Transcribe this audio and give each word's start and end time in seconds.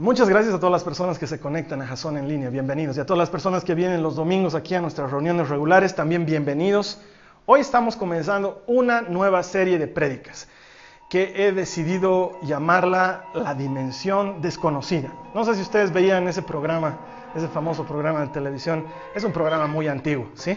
Muchas 0.00 0.30
gracias 0.30 0.54
a 0.54 0.58
todas 0.58 0.72
las 0.72 0.82
personas 0.82 1.18
que 1.18 1.26
se 1.26 1.38
conectan 1.38 1.82
a 1.82 1.86
Jason 1.86 2.16
en 2.16 2.26
línea, 2.26 2.48
bienvenidos. 2.48 2.96
Y 2.96 3.00
a 3.00 3.04
todas 3.04 3.18
las 3.18 3.28
personas 3.28 3.64
que 3.64 3.74
vienen 3.74 4.02
los 4.02 4.16
domingos 4.16 4.54
aquí 4.54 4.74
a 4.74 4.80
nuestras 4.80 5.10
reuniones 5.10 5.50
regulares, 5.50 5.94
también 5.94 6.24
bienvenidos. 6.24 6.98
Hoy 7.44 7.60
estamos 7.60 7.96
comenzando 7.96 8.62
una 8.66 9.02
nueva 9.02 9.42
serie 9.42 9.78
de 9.78 9.88
prédicas 9.88 10.48
que 11.10 11.46
he 11.46 11.52
decidido 11.52 12.40
llamarla 12.40 13.26
La 13.34 13.52
Dimensión 13.52 14.40
Desconocida. 14.40 15.12
No 15.34 15.44
sé 15.44 15.54
si 15.54 15.60
ustedes 15.60 15.92
veían 15.92 16.26
ese 16.28 16.40
programa, 16.40 16.96
ese 17.34 17.48
famoso 17.48 17.84
programa 17.84 18.22
de 18.22 18.28
televisión. 18.28 18.86
Es 19.14 19.22
un 19.22 19.32
programa 19.32 19.66
muy 19.66 19.86
antiguo, 19.86 20.30
¿sí? 20.32 20.56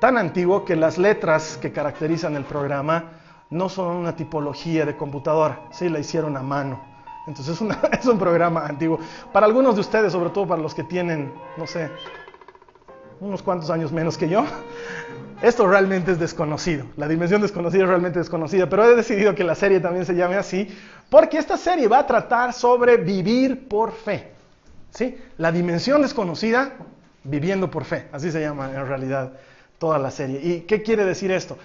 Tan 0.00 0.16
antiguo 0.16 0.64
que 0.64 0.76
las 0.76 0.96
letras 0.96 1.58
que 1.60 1.72
caracterizan 1.72 2.36
el 2.36 2.44
programa 2.44 3.20
no 3.50 3.68
son 3.68 3.96
una 3.96 4.16
tipología 4.16 4.86
de 4.86 4.96
computadora, 4.96 5.60
¿sí? 5.72 5.90
La 5.90 5.98
hicieron 5.98 6.38
a 6.38 6.42
mano. 6.42 6.87
Entonces 7.28 7.60
es, 7.92 8.06
un 8.06 8.18
programa 8.18 8.66
antiguo. 8.66 8.98
Para 9.32 9.46
algunos 9.46 9.74
de 9.74 9.82
ustedes, 9.82 10.12
sobre 10.12 10.30
todo 10.30 10.48
para 10.48 10.62
los 10.62 10.74
que 10.74 10.82
tienen, 10.82 11.32
no 11.56 11.66
sé, 11.66 11.90
unos 13.20 13.42
cuantos 13.42 13.70
años 13.70 13.92
menos 13.92 14.16
que 14.16 14.28
yo, 14.28 14.44
esto 15.42 15.68
realmente 15.68 16.12
es 16.12 16.18
desconocido. 16.18 16.86
La 16.96 17.06
dimensión 17.06 17.42
desconocida 17.42 17.82
es 17.82 17.88
realmente 17.88 18.18
desconocida, 18.18 18.68
pero 18.68 18.84
he 18.84 18.96
decidido 18.96 19.34
que 19.34 19.44
la 19.44 19.54
serie 19.54 19.78
también 19.78 20.06
se 20.06 20.14
llame 20.14 20.36
así, 20.36 20.68
porque 21.10 21.38
esta 21.38 21.58
serie 21.58 21.86
va 21.86 22.00
a 22.00 22.06
tratar 22.06 22.54
sobre 22.54 22.96
vivir 22.96 23.68
por 23.68 23.92
fe. 23.92 24.32
¿Sí? 24.90 25.18
La 25.36 25.52
dimensión 25.52 26.00
desconocida, 26.00 26.72
viviendo 27.22 27.70
por 27.70 27.84
fe. 27.84 28.08
Así 28.10 28.32
se 28.32 28.40
llama 28.40 28.70
en 28.70 28.86
realidad 28.86 29.32
toda 29.78 29.98
la 29.98 30.10
serie. 30.10 30.40
¿Y 30.42 30.60
qué 30.62 30.82
quiere 30.82 31.04
decir 31.04 31.30
esto? 31.30 31.58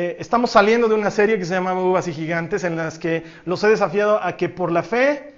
Eh, 0.00 0.16
estamos 0.20 0.52
saliendo 0.52 0.86
de 0.86 0.94
una 0.94 1.10
serie 1.10 1.38
que 1.38 1.44
se 1.44 1.54
llama 1.54 1.74
Uvas 1.74 2.06
y 2.06 2.12
Gigantes, 2.12 2.62
en 2.62 2.76
las 2.76 3.00
que 3.00 3.24
los 3.46 3.64
he 3.64 3.68
desafiado 3.68 4.22
a 4.22 4.36
que 4.36 4.48
por 4.48 4.70
la 4.70 4.84
fe 4.84 5.34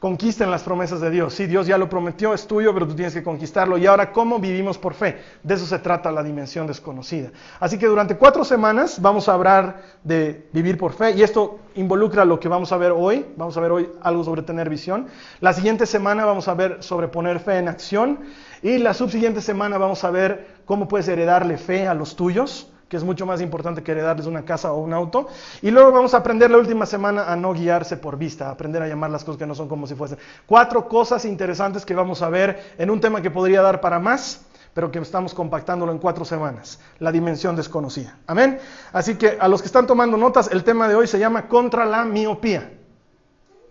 conquisten 0.00 0.50
las 0.50 0.62
promesas 0.62 1.02
de 1.02 1.10
Dios. 1.10 1.34
Sí, 1.34 1.44
Dios 1.44 1.66
ya 1.66 1.76
lo 1.76 1.90
prometió, 1.90 2.32
es 2.32 2.46
tuyo, 2.46 2.72
pero 2.72 2.88
tú 2.88 2.94
tienes 2.94 3.12
que 3.12 3.22
conquistarlo. 3.22 3.76
Y 3.76 3.84
ahora, 3.84 4.10
¿cómo 4.10 4.38
vivimos 4.38 4.78
por 4.78 4.94
fe? 4.94 5.18
De 5.42 5.52
eso 5.52 5.66
se 5.66 5.78
trata 5.80 6.10
la 6.10 6.22
dimensión 6.22 6.66
desconocida. 6.66 7.30
Así 7.60 7.76
que 7.76 7.86
durante 7.86 8.16
cuatro 8.16 8.42
semanas 8.42 9.02
vamos 9.02 9.28
a 9.28 9.34
hablar 9.34 9.82
de 10.02 10.48
vivir 10.54 10.78
por 10.78 10.94
fe 10.94 11.10
y 11.10 11.22
esto 11.22 11.58
involucra 11.74 12.24
lo 12.24 12.40
que 12.40 12.48
vamos 12.48 12.72
a 12.72 12.78
ver 12.78 12.90
hoy. 12.90 13.26
Vamos 13.36 13.54
a 13.58 13.60
ver 13.60 13.70
hoy 13.70 13.90
algo 14.00 14.24
sobre 14.24 14.40
tener 14.40 14.70
visión. 14.70 15.08
La 15.42 15.52
siguiente 15.52 15.84
semana 15.84 16.24
vamos 16.24 16.48
a 16.48 16.54
ver 16.54 16.82
sobre 16.82 17.08
poner 17.08 17.38
fe 17.38 17.58
en 17.58 17.68
acción 17.68 18.20
y 18.62 18.78
la 18.78 18.94
subsiguiente 18.94 19.42
semana 19.42 19.76
vamos 19.76 20.04
a 20.04 20.10
ver 20.10 20.54
cómo 20.64 20.88
puedes 20.88 21.06
heredarle 21.06 21.58
fe 21.58 21.86
a 21.86 21.92
los 21.92 22.16
tuyos 22.16 22.70
que 22.88 22.96
es 22.96 23.04
mucho 23.04 23.26
más 23.26 23.40
importante 23.40 23.82
que 23.82 23.92
heredarles 23.92 24.26
una 24.26 24.44
casa 24.44 24.72
o 24.72 24.80
un 24.80 24.92
auto. 24.92 25.28
Y 25.62 25.70
luego 25.70 25.92
vamos 25.92 26.14
a 26.14 26.18
aprender 26.18 26.50
la 26.50 26.58
última 26.58 26.86
semana 26.86 27.32
a 27.32 27.36
no 27.36 27.52
guiarse 27.52 27.96
por 27.96 28.16
vista, 28.18 28.48
a 28.48 28.50
aprender 28.50 28.82
a 28.82 28.88
llamar 28.88 29.10
las 29.10 29.24
cosas 29.24 29.38
que 29.38 29.46
no 29.46 29.54
son 29.54 29.68
como 29.68 29.86
si 29.86 29.94
fuesen. 29.94 30.18
Cuatro 30.46 30.88
cosas 30.88 31.24
interesantes 31.24 31.84
que 31.84 31.94
vamos 31.94 32.22
a 32.22 32.28
ver 32.28 32.74
en 32.78 32.90
un 32.90 33.00
tema 33.00 33.22
que 33.22 33.30
podría 33.30 33.62
dar 33.62 33.80
para 33.80 33.98
más, 33.98 34.42
pero 34.74 34.90
que 34.90 34.98
estamos 34.98 35.32
compactándolo 35.34 35.92
en 35.92 35.98
cuatro 35.98 36.24
semanas, 36.24 36.80
la 36.98 37.12
dimensión 37.12 37.54
desconocida. 37.56 38.18
Amén. 38.26 38.58
Así 38.92 39.14
que 39.14 39.38
a 39.40 39.48
los 39.48 39.62
que 39.62 39.66
están 39.66 39.86
tomando 39.86 40.16
notas, 40.16 40.50
el 40.50 40.64
tema 40.64 40.88
de 40.88 40.96
hoy 40.96 41.06
se 41.06 41.18
llama 41.18 41.48
contra 41.48 41.84
la 41.84 42.04
miopía. 42.04 42.72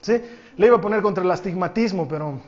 ¿Sí? 0.02 0.22
Le 0.58 0.68
iba 0.68 0.78
a 0.78 0.82
poner 0.82 1.02
contra 1.02 1.24
el 1.24 1.32
astigmatismo, 1.32 2.08
pero 2.08 2.40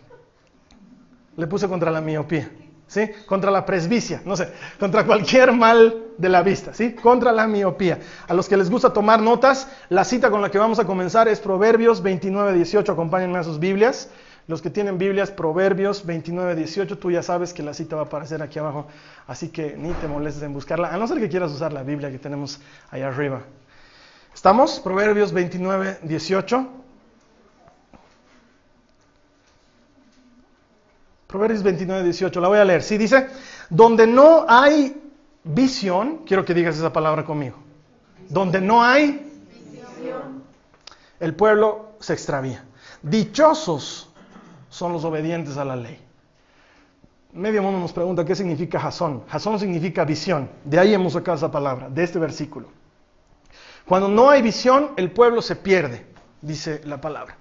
le 1.36 1.48
puse 1.48 1.68
contra 1.68 1.92
la 1.92 2.02
miopía, 2.02 2.50
¿sí? 2.88 3.10
Contra 3.26 3.52
la 3.52 3.66
presbicia, 3.66 4.22
no 4.26 4.36
sé, 4.36 4.50
contra 4.80 5.06
cualquier 5.06 5.52
mal 5.52 6.04
de 6.18 6.30
la 6.30 6.42
vista, 6.44 6.74
¿sí? 6.74 6.94
Contra 6.94 7.32
la 7.32 7.48
miopía. 7.48 8.00
A 8.28 8.34
los 8.34 8.48
que 8.48 8.58
les 8.58 8.70
gusta 8.70 8.94
tomar 8.94 9.22
notas, 9.22 9.68
la 9.90 10.04
cita 10.04 10.30
con 10.30 10.42
la 10.42 10.50
que 10.50 10.58
vamos 10.58 10.80
a 10.80 10.86
comenzar 10.86 11.28
es 11.28 11.40
Proverbios 11.40 12.02
29, 12.02 12.54
18, 12.54 12.92
acompáñenme 12.92 13.40
a 13.40 13.44
sus 13.44 13.60
Biblias. 13.60 14.10
Los 14.48 14.62
que 14.62 14.70
tienen 14.70 15.00
Biblias, 15.00 15.32
Proverbios 15.32 16.06
29, 16.06 16.56
18, 16.56 17.00
tú 17.00 17.10
ya 17.10 17.24
sabes 17.24 17.52
que 17.52 17.64
la 17.64 17.74
cita 17.74 17.96
va 17.96 18.04
a 18.04 18.06
aparecer 18.06 18.44
aquí 18.44 18.60
abajo, 18.60 18.86
así 19.26 19.50
que 19.50 19.76
ni 19.76 19.92
te 19.94 20.08
molestes 20.08 20.44
en 20.44 20.54
buscarla, 20.54 20.94
a 20.94 20.98
no 20.98 21.08
ser 21.08 21.20
que 21.20 21.30
quieras 21.30 21.52
usar 21.52 21.74
la 21.74 21.82
Biblia 21.82 22.12
que 22.12 22.20
tenemos 22.20 22.60
allá 22.92 23.08
arriba. 23.08 23.42
¿Estamos? 24.36 24.80
Proverbios 24.82 25.34
29, 25.34 25.98
18. 26.04 26.85
Proverbios 31.36 31.64
29, 31.64 32.02
18, 32.02 32.40
la 32.40 32.48
voy 32.48 32.60
a 32.60 32.64
leer. 32.64 32.82
Sí, 32.82 32.98
dice, 32.98 33.28
donde 33.70 34.08
no 34.08 34.46
hay 34.48 35.02
visión, 35.44 36.22
quiero 36.26 36.46
que 36.46 36.54
digas 36.54 36.78
esa 36.78 36.94
palabra 36.94 37.26
conmigo. 37.26 37.58
Donde 38.30 38.62
no 38.62 38.82
hay 38.82 39.34
el 41.20 41.36
pueblo 41.36 41.98
se 42.00 42.14
extravía. 42.14 42.64
Dichosos 43.02 44.10
son 44.70 44.94
los 44.94 45.04
obedientes 45.04 45.58
a 45.58 45.66
la 45.66 45.76
ley. 45.76 46.00
Medio 47.34 47.62
mundo 47.62 47.82
nos 47.82 47.92
pregunta 47.92 48.24
qué 48.24 48.34
significa 48.34 48.80
Jasón. 48.80 49.24
Jasón 49.28 49.60
significa 49.60 50.06
visión. 50.06 50.50
De 50.64 50.80
ahí 50.80 50.94
hemos 50.94 51.12
sacado 51.12 51.36
esa 51.36 51.52
palabra, 51.52 51.90
de 51.90 52.02
este 52.02 52.18
versículo. 52.18 52.70
Cuando 53.86 54.08
no 54.08 54.30
hay 54.30 54.42
visión, 54.42 54.92
el 54.96 55.12
pueblo 55.12 55.42
se 55.42 55.58
pierde, 55.58 56.06
dice 56.42 56.80
la 56.86 57.02
palabra. 57.02 57.36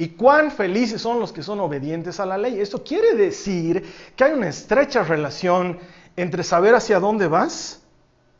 Y 0.00 0.10
cuán 0.10 0.52
felices 0.52 1.02
son 1.02 1.18
los 1.18 1.32
que 1.32 1.42
son 1.42 1.58
obedientes 1.58 2.20
a 2.20 2.24
la 2.24 2.38
ley. 2.38 2.60
Esto 2.60 2.84
quiere 2.84 3.16
decir 3.16 3.84
que 4.14 4.22
hay 4.22 4.32
una 4.32 4.48
estrecha 4.48 5.02
relación 5.02 5.76
entre 6.16 6.44
saber 6.44 6.76
hacia 6.76 7.00
dónde 7.00 7.26
vas 7.26 7.82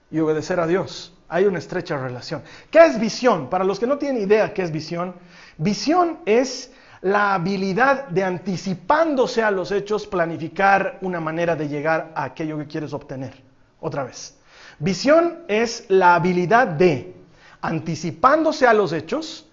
y 0.08 0.20
obedecer 0.20 0.60
a 0.60 0.68
Dios. 0.68 1.12
Hay 1.28 1.46
una 1.46 1.58
estrecha 1.58 1.98
relación. 1.98 2.42
¿Qué 2.70 2.86
es 2.86 3.00
visión? 3.00 3.50
Para 3.50 3.64
los 3.64 3.80
que 3.80 3.88
no 3.88 3.98
tienen 3.98 4.22
idea 4.22 4.54
qué 4.54 4.62
es 4.62 4.70
visión, 4.70 5.16
visión 5.56 6.20
es 6.26 6.70
la 7.00 7.34
habilidad 7.34 8.06
de 8.06 8.22
anticipándose 8.22 9.42
a 9.42 9.50
los 9.50 9.72
hechos, 9.72 10.06
planificar 10.06 10.98
una 11.02 11.18
manera 11.18 11.56
de 11.56 11.66
llegar 11.66 12.12
a 12.14 12.22
aquello 12.22 12.56
que 12.58 12.68
quieres 12.68 12.92
obtener. 12.92 13.34
Otra 13.80 14.04
vez. 14.04 14.38
Visión 14.78 15.40
es 15.48 15.86
la 15.88 16.14
habilidad 16.14 16.68
de, 16.68 17.16
anticipándose 17.60 18.64
a 18.64 18.74
los 18.74 18.92
hechos, 18.92 19.48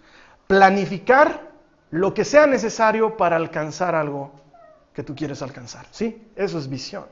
planificar 0.46 1.45
lo 1.92 2.14
que 2.14 2.26
sea 2.26 2.48
necesario 2.48 3.18
para 3.18 3.36
alcanzar 3.36 3.96
algo 3.96 4.32
que 4.94 5.04
tú 5.04 5.16
quieres 5.16 5.42
alcanzar. 5.42 5.86
¿Sí? 5.92 6.28
Eso 6.36 6.58
es 6.58 6.70
visión. 6.70 7.06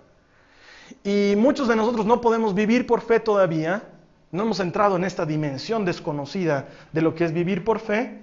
Y 1.04 1.36
muchos 1.38 1.68
de 1.68 1.76
nosotros 1.76 2.06
no 2.06 2.22
podemos 2.22 2.54
vivir 2.54 2.86
por 2.88 3.02
fe 3.02 3.20
todavía, 3.20 3.84
no 4.32 4.44
hemos 4.44 4.60
entrado 4.60 4.96
en 4.96 5.04
esta 5.04 5.26
dimensión 5.26 5.86
desconocida 5.86 6.68
de 6.92 7.02
lo 7.02 7.14
que 7.14 7.26
es 7.26 7.34
vivir 7.34 7.64
por 7.64 7.80
fe, 7.80 8.20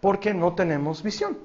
porque 0.00 0.34
no 0.34 0.54
tenemos 0.54 1.02
visión. 1.02 1.38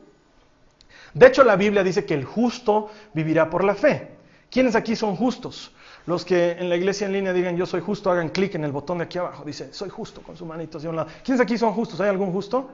De 1.13 1.27
hecho, 1.27 1.43
la 1.43 1.55
Biblia 1.55 1.83
dice 1.83 2.05
que 2.05 2.13
el 2.13 2.25
justo 2.25 2.89
vivirá 3.13 3.49
por 3.49 3.63
la 3.63 3.75
fe. 3.75 4.11
¿Quiénes 4.49 4.75
aquí 4.75 4.95
son 4.95 5.15
justos? 5.15 5.71
Los 6.05 6.25
que 6.25 6.51
en 6.51 6.69
la 6.69 6.75
iglesia 6.75 7.07
en 7.07 7.13
línea 7.13 7.33
digan 7.33 7.55
yo 7.55 7.65
soy 7.65 7.81
justo, 7.81 8.11
hagan 8.11 8.29
clic 8.29 8.55
en 8.55 8.63
el 8.63 8.71
botón 8.71 8.97
de 8.97 9.05
aquí 9.05 9.17
abajo. 9.17 9.43
Dice, 9.45 9.73
soy 9.73 9.89
justo 9.89 10.21
con 10.21 10.35
su 10.35 10.45
manito 10.45 10.77
hacia 10.77 10.89
un 10.89 10.95
lado. 10.95 11.09
¿Quiénes 11.23 11.41
aquí 11.41 11.57
son 11.57 11.73
justos? 11.73 12.01
¿Hay 12.01 12.09
algún 12.09 12.31
justo? 12.31 12.69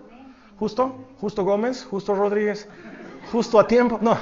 ¿Justo? 0.59 0.93
¿Justo 1.21 1.45
Gómez? 1.45 1.85
¿Justo 1.85 2.13
Rodríguez? 2.13 2.67
¿Justo 3.31 3.59
a 3.59 3.65
tiempo? 3.65 3.97
No. 4.01 4.17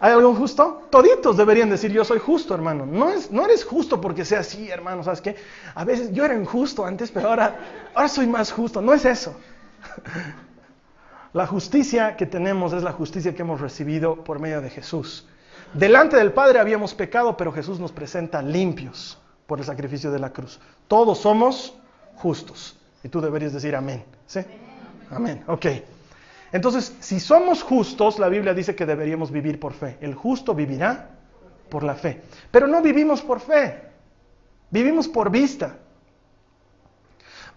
¿Hay 0.00 0.12
algún 0.12 0.36
justo? 0.36 0.88
Toditos 0.90 1.36
deberían 1.36 1.68
decir 1.68 1.92
yo 1.92 2.04
soy 2.04 2.18
justo, 2.18 2.54
hermano. 2.54 2.86
No, 2.86 3.10
es, 3.10 3.30
no 3.30 3.44
eres 3.44 3.64
justo 3.64 4.00
porque 4.00 4.24
sea 4.24 4.40
así, 4.40 4.70
hermano. 4.70 5.02
¿Sabes 5.02 5.20
qué? 5.20 5.36
A 5.74 5.84
veces 5.84 6.12
yo 6.12 6.24
era 6.24 6.34
injusto 6.34 6.84
antes, 6.84 7.10
pero 7.10 7.28
ahora, 7.28 7.56
ahora 7.94 8.08
soy 8.08 8.26
más 8.26 8.52
justo. 8.52 8.80
No 8.80 8.94
es 8.94 9.04
eso. 9.04 9.36
La 11.32 11.46
justicia 11.46 12.16
que 12.16 12.24
tenemos 12.24 12.72
es 12.72 12.82
la 12.82 12.92
justicia 12.92 13.34
que 13.34 13.42
hemos 13.42 13.60
recibido 13.60 14.24
por 14.24 14.38
medio 14.38 14.62
de 14.62 14.70
Jesús. 14.70 15.28
Delante 15.74 16.16
del 16.16 16.32
Padre 16.32 16.58
habíamos 16.58 16.94
pecado, 16.94 17.36
pero 17.36 17.52
Jesús 17.52 17.78
nos 17.78 17.92
presenta 17.92 18.40
limpios 18.40 19.18
por 19.46 19.58
el 19.58 19.66
sacrificio 19.66 20.10
de 20.10 20.18
la 20.18 20.32
cruz. 20.32 20.58
Todos 20.88 21.18
somos 21.18 21.74
justos. 22.16 22.78
Y 23.02 23.08
tú 23.08 23.20
deberías 23.20 23.52
decir 23.52 23.76
amén. 23.76 24.04
¿Sí? 24.26 24.40
Amén. 25.10 25.42
Ok. 25.46 25.66
Entonces, 26.52 26.94
si 27.00 27.20
somos 27.20 27.62
justos, 27.62 28.18
la 28.18 28.28
Biblia 28.28 28.54
dice 28.54 28.74
que 28.74 28.86
deberíamos 28.86 29.30
vivir 29.30 29.58
por 29.60 29.72
fe. 29.72 29.98
El 30.00 30.14
justo 30.14 30.54
vivirá 30.54 31.10
por 31.68 31.82
la 31.82 31.94
fe. 31.94 32.22
Pero 32.50 32.66
no 32.66 32.80
vivimos 32.82 33.22
por 33.22 33.40
fe. 33.40 33.82
Vivimos 34.70 35.08
por 35.08 35.30
vista. 35.30 35.78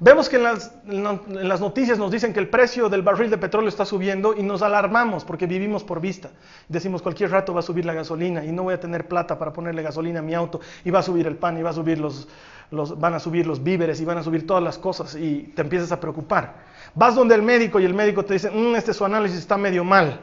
Vemos 0.01 0.29
que 0.29 0.37
en 0.37 0.43
las, 0.43 0.71
las, 0.85 1.59
noticias 1.59 1.97
nos 1.97 2.09
dicen 2.09 2.31
que 2.31 2.39
el 2.39 2.47
precio 2.47 2.87
del 2.87 3.01
barril 3.01 3.29
de 3.29 3.37
petróleo 3.37 3.67
está 3.67 3.83
subiendo 3.83 4.33
y 4.33 4.43
nos 4.43 4.61
alarmamos 4.61 5.25
porque 5.25 5.45
vivimos 5.45 5.83
por 5.83 5.99
vista. 5.99 6.29
Decimos 6.69 7.01
cualquier 7.01 7.31
rato 7.31 7.53
va 7.53 7.59
a 7.59 7.63
subir 7.63 7.83
la 7.83 7.93
gasolina 7.93 8.45
y 8.45 8.53
no 8.53 8.63
voy 8.63 8.75
a 8.75 8.79
tener 8.79 9.09
plata 9.09 9.37
para 9.37 9.51
ponerle 9.51 9.83
gasolina 9.83 10.19
a 10.19 10.21
mi 10.21 10.33
auto 10.33 10.61
y 10.85 10.89
va 10.89 10.99
a 10.99 11.03
subir 11.03 11.27
el 11.27 11.35
pan 11.35 11.57
y 11.57 11.63
va 11.63 11.71
a 11.71 11.73
subir 11.73 11.99
los, 11.99 12.29
los, 12.71 12.97
van 12.97 13.13
a 13.15 13.19
subir 13.19 13.45
los 13.45 13.61
víveres 13.61 13.99
y 13.99 14.05
van 14.05 14.17
a 14.17 14.23
subir 14.23 14.47
todas 14.47 14.63
las 14.63 14.77
cosas 14.77 15.15
y 15.15 15.51
te 15.53 15.63
empiezas 15.63 15.91
a 15.91 15.99
preocupar. 15.99 16.63
Vas 16.95 17.13
donde 17.13 17.35
el 17.35 17.41
médico 17.41 17.77
y 17.81 17.83
el 17.83 17.93
médico 17.93 18.23
te 18.23 18.35
dice, 18.35 18.51
mmm, 18.51 18.75
este 18.75 18.93
su 18.93 19.03
análisis 19.03 19.39
está 19.39 19.57
medio 19.57 19.83
mal. 19.83 20.21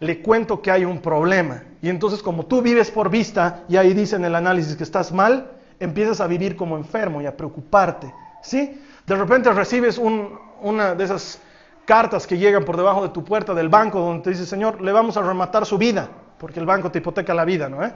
Le 0.00 0.20
cuento 0.20 0.60
que 0.60 0.70
hay 0.70 0.84
un 0.84 1.00
problema. 1.00 1.62
Y 1.80 1.88
entonces 1.88 2.22
como 2.22 2.44
tú 2.44 2.60
vives 2.60 2.90
por 2.90 3.08
vista 3.08 3.64
y 3.70 3.76
ahí 3.78 3.94
dicen 3.94 4.22
el 4.26 4.34
análisis 4.34 4.76
que 4.76 4.84
estás 4.84 5.12
mal, 5.12 5.50
empiezas 5.80 6.20
a 6.20 6.26
vivir 6.26 6.56
como 6.56 6.76
enfermo 6.76 7.22
y 7.22 7.26
a 7.26 7.34
preocuparte. 7.34 8.12
¿Sí? 8.42 8.80
De 9.06 9.16
repente 9.16 9.50
recibes 9.52 9.98
un, 9.98 10.38
una 10.60 10.94
de 10.94 11.04
esas 11.04 11.40
cartas 11.84 12.26
que 12.26 12.38
llegan 12.38 12.64
por 12.64 12.76
debajo 12.76 13.02
de 13.02 13.08
tu 13.08 13.24
puerta 13.24 13.54
del 13.54 13.68
banco 13.68 14.00
donde 14.00 14.22
te 14.22 14.30
dice, 14.30 14.46
Señor, 14.46 14.80
le 14.80 14.92
vamos 14.92 15.16
a 15.16 15.22
rematar 15.22 15.66
su 15.66 15.78
vida, 15.78 16.08
porque 16.38 16.60
el 16.60 16.66
banco 16.66 16.90
te 16.90 16.98
hipoteca 16.98 17.34
la 17.34 17.44
vida, 17.44 17.68
¿no? 17.68 17.84
Eh? 17.84 17.92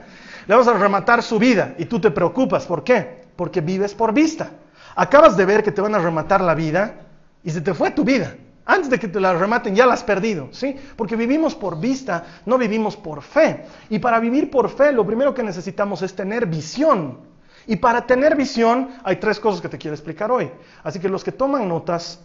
Le 0.47 0.53
vamos 0.53 0.67
a 0.67 0.73
rematar 0.73 1.23
su 1.23 1.39
vida 1.39 1.75
y 1.77 1.85
tú 1.85 1.99
te 1.99 2.11
preocupas. 2.11 2.65
¿Por 2.65 2.83
qué? 2.83 3.25
Porque 3.35 3.61
vives 3.61 3.93
por 3.93 4.13
vista. 4.13 4.51
Acabas 4.95 5.37
de 5.37 5.45
ver 5.45 5.63
que 5.63 5.71
te 5.71 5.81
van 5.81 5.95
a 5.95 5.99
rematar 5.99 6.41
la 6.41 6.55
vida 6.55 6.95
y 7.43 7.51
se 7.51 7.61
te 7.61 7.73
fue 7.73 7.91
tu 7.91 8.03
vida. 8.03 8.35
Antes 8.65 8.89
de 8.89 8.99
que 8.99 9.07
te 9.07 9.21
la 9.21 9.33
rematen 9.33 9.73
ya 9.73 9.85
la 9.85 9.93
has 9.93 10.03
perdido, 10.03 10.49
¿sí? 10.51 10.75
Porque 10.97 11.15
vivimos 11.15 11.55
por 11.55 11.79
vista, 11.79 12.25
no 12.45 12.57
vivimos 12.57 12.97
por 12.97 13.21
fe. 13.21 13.63
Y 13.89 13.99
para 13.99 14.19
vivir 14.19 14.51
por 14.51 14.69
fe, 14.69 14.91
lo 14.91 15.05
primero 15.05 15.33
que 15.33 15.41
necesitamos 15.41 16.01
es 16.01 16.13
tener 16.13 16.45
visión. 16.47 17.19
Y 17.67 17.75
para 17.75 18.07
tener 18.07 18.35
visión 18.35 18.89
hay 19.03 19.17
tres 19.17 19.39
cosas 19.39 19.61
que 19.61 19.67
te 19.67 19.77
quiero 19.77 19.93
explicar 19.93 20.31
hoy. 20.31 20.49
Así 20.83 20.99
que 20.99 21.09
los 21.09 21.23
que 21.23 21.33
toman 21.33 21.67
notas, 21.67 22.21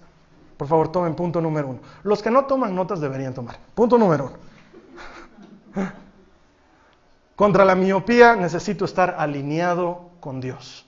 por 0.56 0.68
favor 0.68 0.92
tomen 0.92 1.16
punto 1.16 1.40
número 1.40 1.68
uno. 1.68 1.80
Los 2.04 2.22
que 2.22 2.30
no 2.30 2.44
toman 2.44 2.74
notas 2.74 3.00
deberían 3.00 3.34
tomar. 3.34 3.58
Punto 3.74 3.98
número 3.98 4.26
uno. 5.74 5.84
Contra 7.36 7.64
la 7.64 7.74
miopía 7.74 8.36
necesito 8.36 8.84
estar 8.84 9.16
alineado 9.18 10.10
con 10.20 10.40
Dios. 10.40 10.86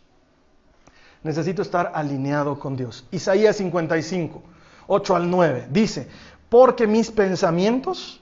Necesito 1.25 1.63
estar 1.63 1.91
alineado 1.93 2.61
con 2.61 2.77
Dios. 2.77 3.07
Isaías 3.11 3.57
55, 3.57 4.41
8 4.87 5.17
al 5.17 5.31
9, 5.31 5.69
dice, 5.71 6.09
porque 6.49 6.87
mis 6.87 7.11
pensamientos 7.11 8.21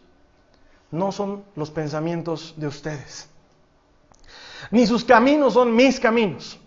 no 0.90 1.12
son 1.12 1.42
los 1.56 1.70
pensamientos 1.70 2.54
de 2.56 2.68
ustedes 2.68 3.31
ni 4.70 4.86
sus 4.86 5.04
caminos 5.04 5.54
son 5.54 5.74
mis 5.74 5.98
caminos, 5.98 6.58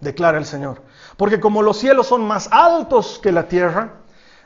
declara 0.00 0.38
el 0.38 0.46
Señor. 0.46 0.82
Porque 1.16 1.40
como 1.40 1.62
los 1.62 1.78
cielos 1.78 2.06
son 2.08 2.26
más 2.26 2.48
altos 2.50 3.20
que 3.22 3.32
la 3.32 3.48
tierra, 3.48 3.94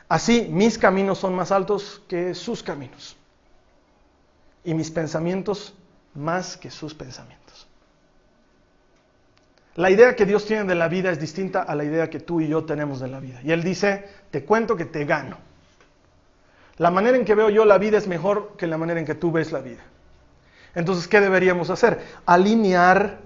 así 0.07 0.47
mis 0.51 0.77
caminos 0.77 1.17
son 1.17 1.35
más 1.35 1.51
altos 1.51 2.01
que 2.07 2.33
sus 2.33 2.63
caminos. 2.63 3.17
Y 4.63 4.73
mis 4.73 4.91
pensamientos 4.91 5.73
más 6.13 6.57
que 6.57 6.69
sus 6.69 6.93
pensamientos. 6.93 7.67
La 9.75 9.89
idea 9.89 10.15
que 10.15 10.25
Dios 10.25 10.45
tiene 10.45 10.65
de 10.65 10.75
la 10.75 10.89
vida 10.89 11.11
es 11.11 11.19
distinta 11.19 11.61
a 11.63 11.75
la 11.75 11.85
idea 11.85 12.09
que 12.09 12.19
tú 12.19 12.41
y 12.41 12.47
yo 12.47 12.65
tenemos 12.65 12.99
de 12.99 13.07
la 13.07 13.19
vida. 13.19 13.39
Y 13.43 13.51
Él 13.51 13.63
dice, 13.63 14.07
te 14.29 14.43
cuento 14.43 14.75
que 14.75 14.85
te 14.85 15.05
gano. 15.05 15.37
La 16.77 16.91
manera 16.91 17.17
en 17.17 17.25
que 17.25 17.35
veo 17.35 17.49
yo 17.49 17.63
la 17.63 17.77
vida 17.77 17.97
es 17.97 18.07
mejor 18.07 18.55
que 18.57 18.67
la 18.67 18.77
manera 18.77 18.99
en 18.99 19.05
que 19.05 19.15
tú 19.15 19.31
ves 19.31 19.51
la 19.51 19.59
vida. 19.59 19.81
Entonces, 20.75 21.07
¿qué 21.07 21.19
deberíamos 21.19 21.69
hacer? 21.69 22.05
Alinear 22.25 23.19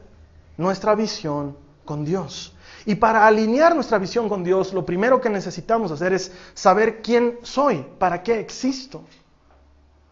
nuestra 0.58 0.96
visión 0.96 1.58
con 1.84 2.06
Dios. 2.06 2.56
Y 2.86 2.96
para 2.96 3.26
alinear 3.26 3.74
nuestra 3.74 3.98
visión 3.98 4.30
con 4.30 4.44
Dios, 4.44 4.74
lo 4.74 4.86
primero 4.86 5.20
que 5.20 5.30
necesitamos 5.30 5.92
hacer 5.92 6.14
es 6.14 6.32
saber 6.54 7.02
quién 7.02 7.40
soy, 7.42 7.86
para 7.98 8.22
qué 8.22 8.40
existo. 8.40 9.04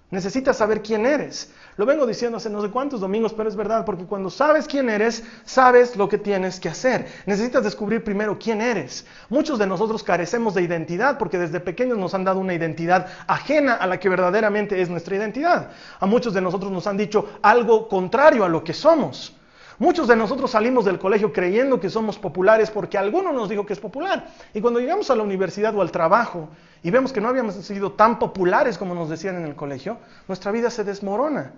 Necesitas 0.09 0.57
saber 0.57 0.81
quién 0.81 1.05
eres. 1.05 1.51
Lo 1.75 1.85
vengo 1.85 2.05
diciendo 2.05 2.37
hace 2.37 2.49
no 2.49 2.61
sé 2.61 2.69
cuántos 2.69 3.01
domingos, 3.01 3.33
pero 3.33 3.49
es 3.49 3.55
verdad, 3.55 3.83
porque 3.83 4.05
cuando 4.05 4.29
sabes 4.29 4.67
quién 4.67 4.89
eres, 4.89 5.23
sabes 5.43 5.95
lo 5.95 6.07
que 6.07 6.17
tienes 6.17 6.59
que 6.59 6.69
hacer. 6.69 7.07
Necesitas 7.25 7.63
descubrir 7.63 8.03
primero 8.03 8.37
quién 8.37 8.61
eres. 8.61 9.05
Muchos 9.29 9.57
de 9.57 9.65
nosotros 9.65 10.03
carecemos 10.03 10.53
de 10.53 10.61
identidad 10.61 11.17
porque 11.17 11.39
desde 11.39 11.59
pequeños 11.59 11.97
nos 11.97 12.13
han 12.13 12.23
dado 12.23 12.39
una 12.39 12.53
identidad 12.53 13.07
ajena 13.27 13.73
a 13.73 13.87
la 13.87 13.99
que 13.99 14.09
verdaderamente 14.09 14.81
es 14.81 14.89
nuestra 14.89 15.15
identidad. 15.15 15.71
A 15.99 16.05
muchos 16.05 16.33
de 16.33 16.41
nosotros 16.41 16.71
nos 16.71 16.85
han 16.85 16.97
dicho 16.97 17.39
algo 17.41 17.87
contrario 17.87 18.45
a 18.45 18.49
lo 18.49 18.63
que 18.63 18.73
somos. 18.73 19.33
Muchos 19.79 20.07
de 20.07 20.15
nosotros 20.15 20.51
salimos 20.51 20.85
del 20.85 20.99
colegio 20.99 21.33
creyendo 21.33 21.79
que 21.79 21.89
somos 21.89 22.17
populares 22.17 22.69
porque 22.69 22.97
alguno 22.97 23.33
nos 23.33 23.49
dijo 23.49 23.65
que 23.65 23.73
es 23.73 23.79
popular. 23.79 24.27
Y 24.53 24.61
cuando 24.61 24.79
llegamos 24.79 25.09
a 25.09 25.15
la 25.15 25.23
universidad 25.23 25.75
o 25.75 25.81
al 25.81 25.91
trabajo 25.91 26.49
y 26.83 26.91
vemos 26.91 27.11
que 27.11 27.21
no 27.21 27.29
habíamos 27.29 27.55
sido 27.55 27.93
tan 27.93 28.19
populares 28.19 28.77
como 28.77 28.93
nos 28.93 29.09
decían 29.09 29.35
en 29.35 29.45
el 29.45 29.55
colegio, 29.55 29.97
nuestra 30.27 30.51
vida 30.51 30.69
se 30.69 30.83
desmorona. 30.83 31.53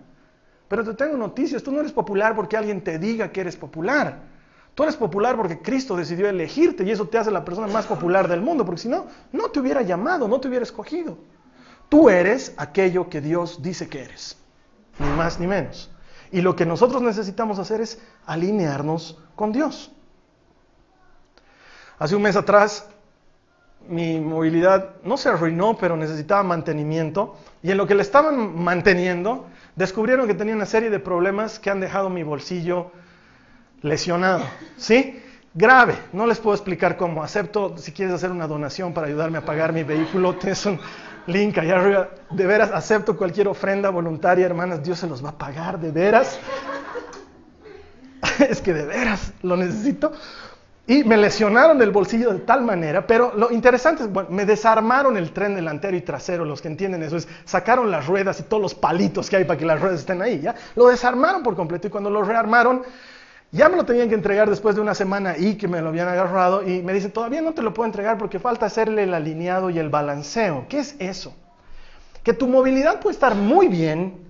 Pero 0.68 0.84
te 0.84 0.94
tengo 0.94 1.18
noticias, 1.18 1.62
tú 1.62 1.72
no 1.72 1.80
eres 1.80 1.92
popular 1.92 2.36
porque 2.36 2.58
alguien 2.58 2.82
te 2.82 2.98
diga 2.98 3.32
que 3.32 3.42
eres 3.42 3.58
popular. 3.58 4.20
Tú 4.74 4.84
eres 4.84 4.96
popular 4.96 5.38
porque 5.38 5.60
Cristo 5.60 5.96
decidió 5.96 6.28
elegirte 6.28 6.84
y 6.84 6.92
eso 6.92 7.08
te 7.08 7.18
hace 7.18 7.32
la 7.32 7.46
persona 7.46 7.68
más 7.68 7.86
popular 7.86 8.28
del 8.28 8.42
mundo, 8.42 8.66
porque 8.66 8.82
si 8.82 8.90
no, 8.90 9.08
no 9.32 9.50
te 9.50 9.60
hubiera 9.60 9.82
llamado, 9.82 10.28
no 10.28 10.40
te 10.40 10.50
hubiera 10.50 10.64
escogido. 10.64 11.18
Tú 11.88 12.10
eres 12.10 12.54
aquello 12.58 13.10
que 13.10 13.22
Dios 13.22 13.62
dice 13.62 13.88
que 13.88 14.04
eres, 14.04 14.38
ni 15.00 15.08
más 15.16 15.40
ni 15.40 15.48
menos. 15.48 15.90
Y 16.32 16.42
lo 16.42 16.56
que 16.56 16.66
nosotros 16.66 17.02
necesitamos 17.02 17.60
hacer 17.60 17.82
es 17.82 18.02
alinearnos 18.26 19.20
con 19.36 19.52
Dios. 19.52 19.92
Hace 21.98 22.16
un 22.16 22.24
mes 22.24 22.36
atrás 22.36 22.90
mi 23.88 24.20
movilidad 24.20 24.96
no 25.04 25.18
se 25.18 25.30
arruinó, 25.30 25.78
pero 25.78 25.96
necesitaba 25.96 26.44
mantenimiento. 26.44 27.38
Y 27.62 27.72
en 27.72 27.78
lo 27.78 27.88
que 27.88 27.96
le 27.96 28.02
estaban 28.02 28.62
manteniendo, 28.62 29.48
descubrieron 29.76 30.28
que 30.28 30.34
tenía 30.34 30.56
una 30.56 30.66
serie 30.66 30.90
de 30.90 31.00
problemas 31.00 31.60
que 31.60 31.70
han 31.70 31.80
dejado 31.80 32.10
mi 32.10 32.24
bolsillo 32.24 32.92
lesionado. 33.82 34.44
¿Sí? 34.78 35.22
Grave. 35.54 35.96
No 36.12 36.28
les 36.28 36.40
puedo 36.40 36.56
explicar 36.56 36.98
cómo. 36.98 37.24
Acepto, 37.24 37.78
si 37.78 37.92
quieres 37.92 38.16
hacer 38.16 38.32
una 38.32 38.48
donación 38.48 38.94
para 38.94 39.08
ayudarme 39.08 39.38
a 39.38 39.46
pagar 39.46 39.72
mi 39.72 39.84
vehículo, 39.84 40.36
tienes 40.40 40.66
un 40.66 40.80
link 41.28 41.58
allá 41.58 41.80
arriba. 41.80 42.10
De 42.30 42.46
veras, 42.46 42.72
acepto 42.72 43.16
cualquier 43.18 43.48
ofrenda 43.48 43.90
voluntaria, 43.90 44.46
hermanas. 44.46 44.84
Dios 44.84 45.00
se 45.00 45.08
los 45.08 45.24
va 45.24 45.30
a 45.30 45.38
pagar, 45.38 45.80
de 45.80 45.92
veras. 45.92 46.40
es 48.50 48.62
que 48.62 48.74
de 48.74 48.86
veras 48.86 49.34
lo 49.42 49.58
necesito. 49.58 50.12
Y 50.88 51.04
me 51.04 51.18
lesionaron 51.18 51.82
el 51.82 51.90
bolsillo 51.90 52.32
de 52.32 52.40
tal 52.40 52.62
manera, 52.62 53.08
pero 53.08 53.34
lo 53.36 53.52
interesante 53.52 54.04
es, 54.04 54.12
bueno, 54.12 54.30
me 54.30 54.46
desarmaron 54.46 55.18
el 55.18 55.32
tren 55.32 55.56
delantero 55.56 55.98
y 55.98 56.02
trasero, 56.02 56.46
los 56.46 56.62
que 56.62 56.68
entienden 56.68 57.02
eso 57.02 57.18
es, 57.18 57.28
sacaron 57.44 57.90
las 57.90 58.06
ruedas 58.06 58.40
y 58.40 58.44
todos 58.44 58.62
los 58.62 58.76
palitos 58.76 59.28
que 59.28 59.38
hay 59.38 59.46
para 59.46 59.58
que 59.58 59.66
las 59.66 59.82
ruedas 59.82 60.02
estén 60.02 60.22
ahí, 60.22 60.42
¿ya? 60.42 60.54
Lo 60.76 60.88
desarmaron 60.88 61.42
por 61.42 61.56
completo 61.56 61.88
y 61.88 61.90
cuando 61.90 62.12
lo 62.12 62.22
rearmaron, 62.22 62.84
ya 63.56 63.70
me 63.70 63.78
lo 63.78 63.86
tenían 63.86 64.10
que 64.10 64.16
entregar 64.16 64.50
después 64.50 64.76
de 64.76 64.82
una 64.82 64.94
semana 64.94 65.38
y 65.38 65.56
que 65.56 65.70
me 65.70 65.82
lo 65.82 65.88
habían 65.90 66.10
agarrado 66.10 66.62
y 66.62 66.82
me 66.84 66.92
dicen, 66.92 67.12
todavía 67.12 67.42
no 67.42 67.54
te 67.54 67.62
lo 67.62 67.74
puedo 67.74 67.86
entregar 67.86 68.18
porque 68.18 68.38
falta 68.38 68.66
hacerle 68.66 69.04
el 69.04 69.14
alineado 69.14 69.70
y 69.70 69.80
el 69.80 69.90
balanceo. 69.90 70.66
¿Qué 70.68 70.80
es 70.80 70.98
eso? 71.00 71.34
Que 72.22 72.34
tu 72.34 72.48
movilidad 72.48 73.00
puede 73.00 73.14
estar 73.14 73.34
muy 73.34 73.70
bien, 73.70 74.26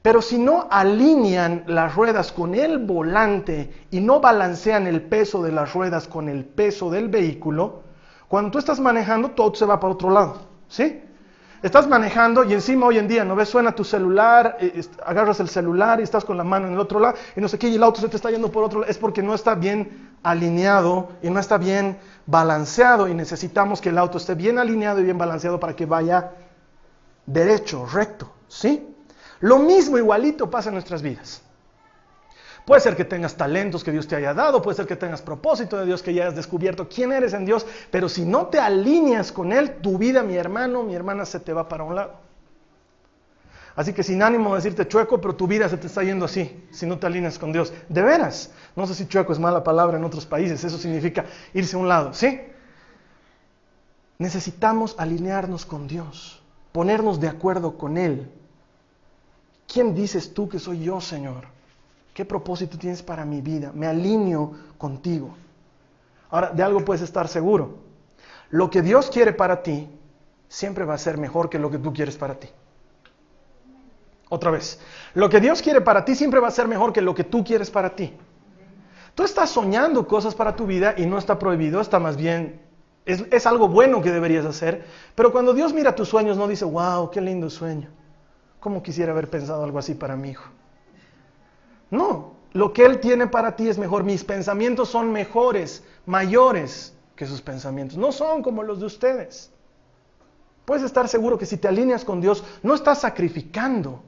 pero 0.00 0.22
si 0.22 0.38
no 0.38 0.68
alinean 0.70 1.64
las 1.66 1.94
ruedas 1.94 2.32
con 2.32 2.54
el 2.54 2.78
volante 2.78 3.70
y 3.90 4.00
no 4.00 4.20
balancean 4.20 4.86
el 4.86 5.02
peso 5.02 5.42
de 5.42 5.52
las 5.52 5.74
ruedas 5.74 6.08
con 6.08 6.30
el 6.30 6.46
peso 6.46 6.90
del 6.90 7.08
vehículo, 7.08 7.82
cuando 8.26 8.52
tú 8.52 8.58
estás 8.58 8.80
manejando 8.80 9.32
todo 9.32 9.54
se 9.54 9.66
va 9.66 9.78
para 9.78 9.92
otro 9.92 10.08
lado, 10.08 10.36
¿sí? 10.66 11.02
Estás 11.62 11.86
manejando 11.86 12.42
y 12.44 12.54
encima 12.54 12.86
hoy 12.86 12.96
en 12.96 13.06
día, 13.06 13.22
¿no 13.22 13.36
ves? 13.36 13.50
Suena 13.50 13.74
tu 13.74 13.84
celular, 13.84 14.56
eh, 14.60 14.82
agarras 15.04 15.40
el 15.40 15.48
celular 15.50 16.00
y 16.00 16.04
estás 16.04 16.24
con 16.24 16.38
la 16.38 16.44
mano 16.44 16.66
en 16.66 16.72
el 16.72 16.78
otro 16.78 16.98
lado 16.98 17.16
y 17.36 17.40
no 17.40 17.48
sé 17.48 17.58
qué, 17.58 17.68
y 17.68 17.74
el 17.74 17.82
auto 17.82 18.00
se 18.00 18.08
te 18.08 18.16
está 18.16 18.30
yendo 18.30 18.50
por 18.50 18.64
otro 18.64 18.80
lado. 18.80 18.90
Es 18.90 18.96
porque 18.96 19.22
no 19.22 19.34
está 19.34 19.54
bien 19.54 20.10
alineado 20.22 21.10
y 21.22 21.28
no 21.28 21.38
está 21.38 21.58
bien 21.58 21.98
balanceado 22.24 23.08
y 23.08 23.14
necesitamos 23.14 23.82
que 23.82 23.90
el 23.90 23.98
auto 23.98 24.16
esté 24.16 24.34
bien 24.34 24.58
alineado 24.58 25.00
y 25.00 25.04
bien 25.04 25.18
balanceado 25.18 25.60
para 25.60 25.76
que 25.76 25.84
vaya 25.84 26.32
derecho, 27.26 27.84
recto, 27.84 28.32
¿sí? 28.48 28.96
Lo 29.40 29.58
mismo 29.58 29.98
igualito 29.98 30.50
pasa 30.50 30.70
en 30.70 30.76
nuestras 30.76 31.02
vidas. 31.02 31.42
Puede 32.70 32.82
ser 32.82 32.94
que 32.94 33.04
tengas 33.04 33.34
talentos 33.34 33.82
que 33.82 33.90
Dios 33.90 34.06
te 34.06 34.14
haya 34.14 34.32
dado, 34.32 34.62
puede 34.62 34.76
ser 34.76 34.86
que 34.86 34.94
tengas 34.94 35.20
propósito 35.20 35.76
de 35.76 35.86
Dios, 35.86 36.04
que 36.04 36.14
ya 36.14 36.22
hayas 36.22 36.36
descubierto 36.36 36.88
quién 36.88 37.10
eres 37.10 37.32
en 37.32 37.44
Dios, 37.44 37.66
pero 37.90 38.08
si 38.08 38.24
no 38.24 38.46
te 38.46 38.60
alineas 38.60 39.32
con 39.32 39.52
Él, 39.52 39.78
tu 39.82 39.98
vida, 39.98 40.22
mi 40.22 40.36
hermano, 40.36 40.84
mi 40.84 40.94
hermana, 40.94 41.24
se 41.24 41.40
te 41.40 41.52
va 41.52 41.68
para 41.68 41.82
un 41.82 41.96
lado. 41.96 42.12
Así 43.74 43.92
que 43.92 44.04
sin 44.04 44.22
ánimo 44.22 44.50
de 44.50 44.58
decirte 44.58 44.86
chueco, 44.86 45.20
pero 45.20 45.34
tu 45.34 45.48
vida 45.48 45.68
se 45.68 45.78
te 45.78 45.88
está 45.88 46.04
yendo 46.04 46.26
así, 46.26 46.64
si 46.70 46.86
no 46.86 46.96
te 46.96 47.08
alineas 47.08 47.40
con 47.40 47.52
Dios. 47.52 47.72
De 47.88 48.02
veras, 48.02 48.52
no 48.76 48.86
sé 48.86 48.94
si 48.94 49.08
chueco 49.08 49.32
es 49.32 49.40
mala 49.40 49.64
palabra 49.64 49.98
en 49.98 50.04
otros 50.04 50.24
países, 50.24 50.62
eso 50.62 50.78
significa 50.78 51.24
irse 51.52 51.74
a 51.74 51.80
un 51.80 51.88
lado, 51.88 52.14
¿sí? 52.14 52.40
Necesitamos 54.18 54.94
alinearnos 54.96 55.66
con 55.66 55.88
Dios, 55.88 56.40
ponernos 56.70 57.18
de 57.18 57.26
acuerdo 57.26 57.76
con 57.76 57.98
Él. 57.98 58.30
¿Quién 59.66 59.92
dices 59.92 60.32
tú 60.32 60.48
que 60.48 60.60
soy 60.60 60.84
yo, 60.84 61.00
Señor? 61.00 61.58
¿Qué 62.20 62.26
propósito 62.26 62.76
tienes 62.76 63.02
para 63.02 63.24
mi 63.24 63.40
vida? 63.40 63.72
Me 63.74 63.86
alineo 63.86 64.52
contigo. 64.76 65.34
Ahora, 66.28 66.50
de 66.50 66.62
algo 66.62 66.84
puedes 66.84 67.00
estar 67.00 67.28
seguro. 67.28 67.78
Lo 68.50 68.68
que 68.68 68.82
Dios 68.82 69.08
quiere 69.08 69.32
para 69.32 69.62
ti 69.62 69.88
siempre 70.46 70.84
va 70.84 70.92
a 70.92 70.98
ser 70.98 71.16
mejor 71.16 71.48
que 71.48 71.58
lo 71.58 71.70
que 71.70 71.78
tú 71.78 71.94
quieres 71.94 72.18
para 72.18 72.34
ti. 72.34 72.50
Otra 74.28 74.50
vez, 74.50 74.78
lo 75.14 75.30
que 75.30 75.40
Dios 75.40 75.62
quiere 75.62 75.80
para 75.80 76.04
ti 76.04 76.14
siempre 76.14 76.40
va 76.40 76.48
a 76.48 76.50
ser 76.50 76.68
mejor 76.68 76.92
que 76.92 77.00
lo 77.00 77.14
que 77.14 77.24
tú 77.24 77.42
quieres 77.42 77.70
para 77.70 77.96
ti. 77.96 78.12
Tú 79.14 79.22
estás 79.22 79.48
soñando 79.48 80.06
cosas 80.06 80.34
para 80.34 80.54
tu 80.54 80.66
vida 80.66 80.92
y 80.98 81.06
no 81.06 81.16
está 81.16 81.38
prohibido, 81.38 81.80
está 81.80 81.98
más 82.00 82.18
bien, 82.18 82.60
es, 83.06 83.46
algo 83.46 83.66
bueno 83.66 84.02
que 84.02 84.10
deberías 84.10 84.44
hacer, 84.44 84.84
pero 85.14 85.32
cuando 85.32 85.54
Dios 85.54 85.72
mira 85.72 85.94
tus 85.94 86.10
sueños 86.10 86.36
no 86.36 86.46
dice, 86.46 86.66
wow, 86.66 87.10
qué 87.10 87.22
lindo 87.22 87.48
sueño. 87.48 87.88
¿Cómo 88.60 88.82
quisiera 88.82 89.12
haber 89.12 89.30
pensado 89.30 89.64
algo 89.64 89.78
así 89.78 89.94
para 89.94 90.16
mi 90.16 90.32
hijo? 90.32 90.59
No, 91.90 92.34
lo 92.52 92.72
que 92.72 92.84
Él 92.84 93.00
tiene 93.00 93.26
para 93.26 93.56
ti 93.56 93.68
es 93.68 93.78
mejor. 93.78 94.04
Mis 94.04 94.24
pensamientos 94.24 94.88
son 94.88 95.12
mejores, 95.12 95.84
mayores 96.06 96.94
que 97.16 97.26
sus 97.26 97.42
pensamientos. 97.42 97.96
No 97.96 98.12
son 98.12 98.42
como 98.42 98.62
los 98.62 98.80
de 98.80 98.86
ustedes. 98.86 99.50
Puedes 100.64 100.84
estar 100.84 101.08
seguro 101.08 101.38
que 101.38 101.46
si 101.46 101.56
te 101.56 101.68
alineas 101.68 102.04
con 102.04 102.20
Dios, 102.20 102.44
no 102.62 102.74
estás 102.74 103.00
sacrificando. 103.00 104.02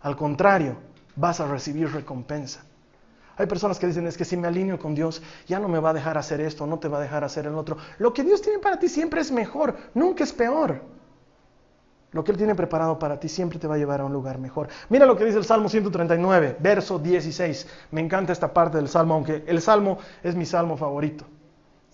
Al 0.00 0.16
contrario, 0.16 0.76
vas 1.14 1.40
a 1.40 1.46
recibir 1.46 1.92
recompensa. 1.92 2.64
Hay 3.38 3.46
personas 3.46 3.78
que 3.78 3.86
dicen, 3.86 4.06
es 4.06 4.16
que 4.16 4.24
si 4.24 4.36
me 4.36 4.48
alineo 4.48 4.78
con 4.78 4.94
Dios, 4.94 5.22
ya 5.46 5.58
no 5.58 5.68
me 5.68 5.78
va 5.78 5.90
a 5.90 5.94
dejar 5.94 6.16
hacer 6.16 6.40
esto, 6.40 6.66
no 6.66 6.78
te 6.78 6.88
va 6.88 6.98
a 6.98 7.02
dejar 7.02 7.22
hacer 7.22 7.46
el 7.46 7.54
otro. 7.54 7.76
Lo 7.98 8.14
que 8.14 8.24
Dios 8.24 8.40
tiene 8.40 8.58
para 8.58 8.78
ti 8.78 8.88
siempre 8.88 9.20
es 9.20 9.30
mejor, 9.30 9.76
nunca 9.92 10.24
es 10.24 10.32
peor. 10.32 10.80
Lo 12.16 12.24
que 12.24 12.32
Él 12.32 12.38
tiene 12.38 12.54
preparado 12.54 12.98
para 12.98 13.20
ti 13.20 13.28
siempre 13.28 13.58
te 13.58 13.66
va 13.66 13.74
a 13.74 13.78
llevar 13.78 14.00
a 14.00 14.06
un 14.06 14.12
lugar 14.14 14.38
mejor. 14.38 14.68
Mira 14.88 15.04
lo 15.04 15.18
que 15.18 15.26
dice 15.26 15.36
el 15.36 15.44
Salmo 15.44 15.68
139, 15.68 16.56
verso 16.60 16.98
16. 16.98 17.68
Me 17.90 18.00
encanta 18.00 18.32
esta 18.32 18.54
parte 18.54 18.78
del 18.78 18.88
Salmo, 18.88 19.12
aunque 19.12 19.44
el 19.46 19.60
Salmo 19.60 19.98
es 20.22 20.34
mi 20.34 20.46
Salmo 20.46 20.78
favorito. 20.78 21.26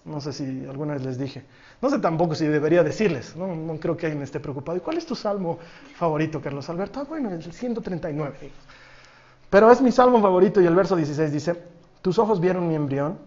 No 0.05 0.21
sé 0.21 0.33
si 0.33 0.65
alguna 0.65 0.95
vez 0.95 1.03
les 1.03 1.19
dije. 1.19 1.45
No 1.81 1.91
sé 1.91 1.99
tampoco 1.99 2.37
si 2.37 2.47
debería 2.47 2.85
decirles. 2.85 3.35
No, 3.35 3.49
no 3.49 3.81
creo 3.81 3.97
que 3.97 4.07
alguien 4.07 4.23
esté 4.23 4.39
preocupado. 4.39 4.79
¿Y 4.79 4.81
cuál 4.81 4.97
es 4.97 5.07
tu 5.07 5.17
Salmo 5.17 5.59
favorito, 5.97 6.41
Carlos 6.41 6.71
Alberto? 6.71 7.01
Ah, 7.01 7.05
bueno, 7.09 7.29
el 7.31 7.43
139. 7.43 8.53
Pero 9.51 9.73
es 9.73 9.81
mi 9.83 9.91
Salmo 9.91 10.23
favorito 10.23 10.61
y 10.61 10.67
el 10.67 10.77
verso 10.77 10.95
16 10.95 11.33
dice, 11.33 11.61
tus 12.01 12.17
ojos 12.21 12.39
vieron 12.39 12.69
mi 12.69 12.77
embrión 12.77 13.19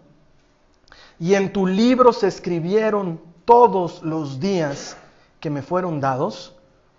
y 1.20 1.34
en 1.34 1.52
tu 1.52 1.66
libro 1.66 2.14
se 2.14 2.26
escribieron 2.26 3.20
todos 3.44 4.02
los 4.02 4.40
días 4.40 4.96
que 5.40 5.50
me 5.50 5.60
fueron 5.60 6.00
dados 6.00 6.55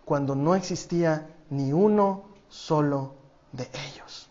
cuando 0.08 0.36
no 0.36 0.56
existía 0.56 1.28
ni 1.50 1.74
uno 1.74 2.24
solo 2.48 3.16
de 3.52 3.68
ellos. 3.92 4.30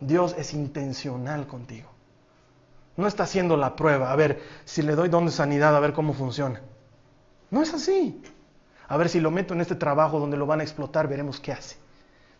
Dios 0.00 0.34
es 0.36 0.54
intencional 0.54 1.46
contigo. 1.46 1.88
No 2.96 3.06
está 3.06 3.22
haciendo 3.22 3.56
la 3.56 3.76
prueba, 3.76 4.10
a 4.10 4.16
ver 4.16 4.42
si 4.64 4.82
le 4.82 4.96
doy 4.96 5.08
don 5.08 5.26
de 5.26 5.30
sanidad, 5.30 5.76
a 5.76 5.78
ver 5.78 5.92
cómo 5.92 6.14
funciona. 6.14 6.62
No 7.52 7.62
es 7.62 7.72
así. 7.72 8.20
A 8.88 8.96
ver 8.96 9.08
si 9.08 9.20
lo 9.20 9.30
meto 9.30 9.54
en 9.54 9.60
este 9.60 9.76
trabajo 9.76 10.18
donde 10.18 10.36
lo 10.36 10.46
van 10.46 10.58
a 10.58 10.64
explotar, 10.64 11.06
veremos 11.06 11.38
qué 11.38 11.52
hace. 11.52 11.76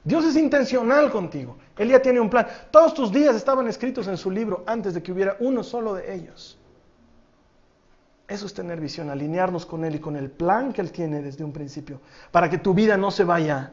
Dios 0.02 0.24
es 0.24 0.34
intencional 0.34 1.12
contigo. 1.12 1.58
Él 1.78 1.90
ya 1.90 2.02
tiene 2.02 2.18
un 2.18 2.28
plan. 2.28 2.48
Todos 2.72 2.92
tus 2.92 3.12
días 3.12 3.36
estaban 3.36 3.68
escritos 3.68 4.08
en 4.08 4.16
su 4.16 4.32
libro 4.32 4.64
antes 4.66 4.94
de 4.94 5.02
que 5.04 5.12
hubiera 5.12 5.36
uno 5.38 5.62
solo 5.62 5.94
de 5.94 6.12
ellos. 6.12 6.58
Eso 8.26 8.46
es 8.46 8.54
tener 8.54 8.80
visión, 8.80 9.10
alinearnos 9.10 9.66
con 9.66 9.84
Él 9.84 9.96
y 9.96 9.98
con 9.98 10.16
el 10.16 10.30
plan 10.30 10.72
que 10.72 10.80
Él 10.80 10.92
tiene 10.92 11.20
desde 11.20 11.44
un 11.44 11.52
principio, 11.52 12.00
para 12.30 12.48
que 12.48 12.58
tu 12.58 12.72
vida 12.72 12.96
no 12.96 13.10
se 13.10 13.24
vaya 13.24 13.72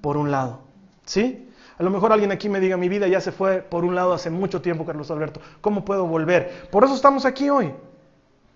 por 0.00 0.16
un 0.16 0.30
lado. 0.30 0.60
¿Sí? 1.04 1.50
A 1.78 1.82
lo 1.82 1.90
mejor 1.90 2.12
alguien 2.12 2.32
aquí 2.32 2.48
me 2.48 2.58
diga, 2.58 2.76
mi 2.76 2.88
vida 2.88 3.06
ya 3.06 3.20
se 3.20 3.32
fue 3.32 3.58
por 3.58 3.84
un 3.84 3.94
lado 3.94 4.14
hace 4.14 4.30
mucho 4.30 4.62
tiempo, 4.62 4.86
Carlos 4.86 5.10
Alberto. 5.10 5.40
¿Cómo 5.60 5.84
puedo 5.84 6.06
volver? 6.06 6.68
Por 6.70 6.84
eso 6.84 6.94
estamos 6.94 7.26
aquí 7.26 7.50
hoy. 7.50 7.72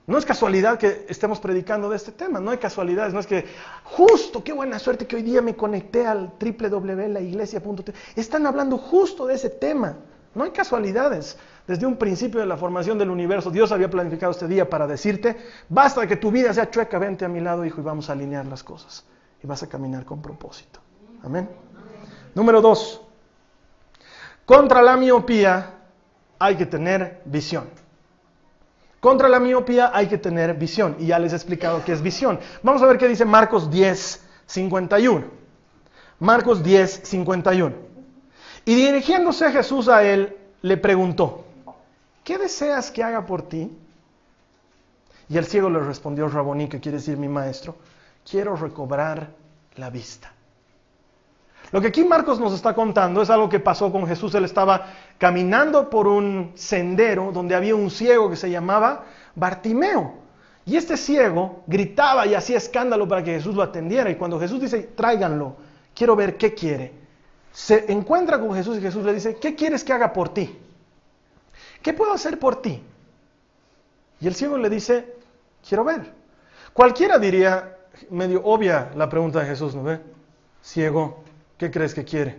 No 0.06 0.16
es 0.16 0.24
casualidad 0.24 0.78
que 0.78 1.04
estemos 1.08 1.38
predicando 1.38 1.90
de 1.90 1.96
este 1.96 2.10
tema, 2.10 2.40
no 2.40 2.50
hay 2.50 2.58
casualidades, 2.58 3.12
no 3.12 3.20
es 3.20 3.26
que 3.26 3.44
justo, 3.84 4.42
qué 4.42 4.52
buena 4.52 4.78
suerte 4.78 5.06
que 5.06 5.16
hoy 5.16 5.22
día 5.22 5.42
me 5.42 5.54
conecté 5.54 6.06
al 6.06 6.32
www.laiglesia.t. 6.40 7.92
Están 8.16 8.46
hablando 8.46 8.78
justo 8.78 9.26
de 9.26 9.34
ese 9.34 9.50
tema, 9.50 9.98
no 10.34 10.44
hay 10.44 10.50
casualidades. 10.50 11.38
Desde 11.66 11.86
un 11.86 11.96
principio 11.96 12.40
de 12.40 12.46
la 12.46 12.56
formación 12.56 12.98
del 12.98 13.10
universo, 13.10 13.50
Dios 13.50 13.70
había 13.72 13.88
planificado 13.88 14.32
este 14.32 14.48
día 14.48 14.68
para 14.68 14.86
decirte, 14.86 15.36
basta 15.68 16.06
que 16.06 16.16
tu 16.16 16.30
vida 16.30 16.52
sea 16.52 16.70
chueca, 16.70 16.98
vente 16.98 17.24
a 17.24 17.28
mi 17.28 17.40
lado, 17.40 17.64
hijo, 17.64 17.80
y 17.80 17.84
vamos 17.84 18.08
a 18.10 18.12
alinear 18.12 18.46
las 18.46 18.62
cosas. 18.62 19.04
Y 19.42 19.46
vas 19.46 19.62
a 19.62 19.68
caminar 19.68 20.04
con 20.04 20.20
propósito. 20.20 20.80
Amén. 21.22 21.48
Número 22.34 22.60
dos, 22.60 23.02
contra 24.44 24.82
la 24.82 24.96
miopía 24.96 25.74
hay 26.38 26.56
que 26.56 26.66
tener 26.66 27.22
visión. 27.24 27.68
Contra 29.00 29.28
la 29.28 29.40
miopía 29.40 29.90
hay 29.94 30.08
que 30.08 30.18
tener 30.18 30.54
visión. 30.54 30.96
Y 30.98 31.06
ya 31.06 31.18
les 31.18 31.32
he 31.32 31.36
explicado 31.36 31.84
qué 31.84 31.92
es 31.92 32.02
visión. 32.02 32.38
Vamos 32.62 32.82
a 32.82 32.86
ver 32.86 32.98
qué 32.98 33.08
dice 33.08 33.24
Marcos 33.24 33.70
10, 33.70 34.24
51. 34.46 35.24
Marcos 36.18 36.62
10, 36.62 37.00
51. 37.04 37.89
Y 38.64 38.74
dirigiéndose 38.74 39.50
Jesús 39.50 39.88
a 39.88 40.02
él, 40.02 40.36
le 40.62 40.76
preguntó, 40.76 41.44
¿qué 42.24 42.38
deseas 42.38 42.90
que 42.90 43.02
haga 43.02 43.26
por 43.26 43.42
ti? 43.42 43.70
Y 45.28 45.38
el 45.38 45.46
ciego 45.46 45.70
le 45.70 45.80
respondió, 45.80 46.28
Raboní, 46.28 46.68
que 46.68 46.80
quiere 46.80 46.98
decir 46.98 47.16
mi 47.16 47.28
maestro, 47.28 47.76
quiero 48.28 48.56
recobrar 48.56 49.30
la 49.76 49.88
vista. 49.88 50.32
Lo 51.72 51.80
que 51.80 51.88
aquí 51.88 52.04
Marcos 52.04 52.40
nos 52.40 52.52
está 52.52 52.74
contando 52.74 53.22
es 53.22 53.30
algo 53.30 53.48
que 53.48 53.60
pasó 53.60 53.92
con 53.92 54.06
Jesús. 54.06 54.34
Él 54.34 54.44
estaba 54.44 54.86
caminando 55.18 55.88
por 55.88 56.08
un 56.08 56.52
sendero 56.54 57.30
donde 57.32 57.54
había 57.54 57.76
un 57.76 57.90
ciego 57.90 58.28
que 58.28 58.36
se 58.36 58.50
llamaba 58.50 59.04
Bartimeo. 59.36 60.14
Y 60.66 60.76
este 60.76 60.96
ciego 60.96 61.62
gritaba 61.66 62.26
y 62.26 62.34
hacía 62.34 62.56
escándalo 62.56 63.06
para 63.06 63.22
que 63.22 63.34
Jesús 63.34 63.54
lo 63.54 63.62
atendiera. 63.62 64.10
Y 64.10 64.16
cuando 64.16 64.38
Jesús 64.40 64.60
dice, 64.60 64.82
tráiganlo, 64.96 65.56
quiero 65.94 66.16
ver 66.16 66.36
qué 66.36 66.54
quiere, 66.54 66.92
se 67.52 67.90
encuentra 67.92 68.38
con 68.38 68.54
Jesús 68.54 68.78
y 68.78 68.80
Jesús 68.80 69.04
le 69.04 69.12
dice, 69.12 69.36
¿qué 69.36 69.54
quieres 69.54 69.84
que 69.84 69.92
haga 69.92 70.12
por 70.12 70.32
ti? 70.32 70.58
¿Qué 71.82 71.92
puedo 71.92 72.12
hacer 72.12 72.38
por 72.38 72.60
ti? 72.62 72.82
Y 74.20 74.26
el 74.26 74.34
ciego 74.34 74.58
le 74.58 74.70
dice, 74.70 75.14
quiero 75.66 75.84
ver. 75.84 76.12
Cualquiera 76.72 77.18
diría, 77.18 77.76
medio 78.10 78.42
obvia 78.44 78.90
la 78.94 79.08
pregunta 79.08 79.40
de 79.40 79.46
Jesús, 79.46 79.74
¿no 79.74 79.82
ve? 79.82 80.00
Ciego, 80.62 81.24
¿qué 81.58 81.70
crees 81.70 81.94
que 81.94 82.04
quiere? 82.04 82.38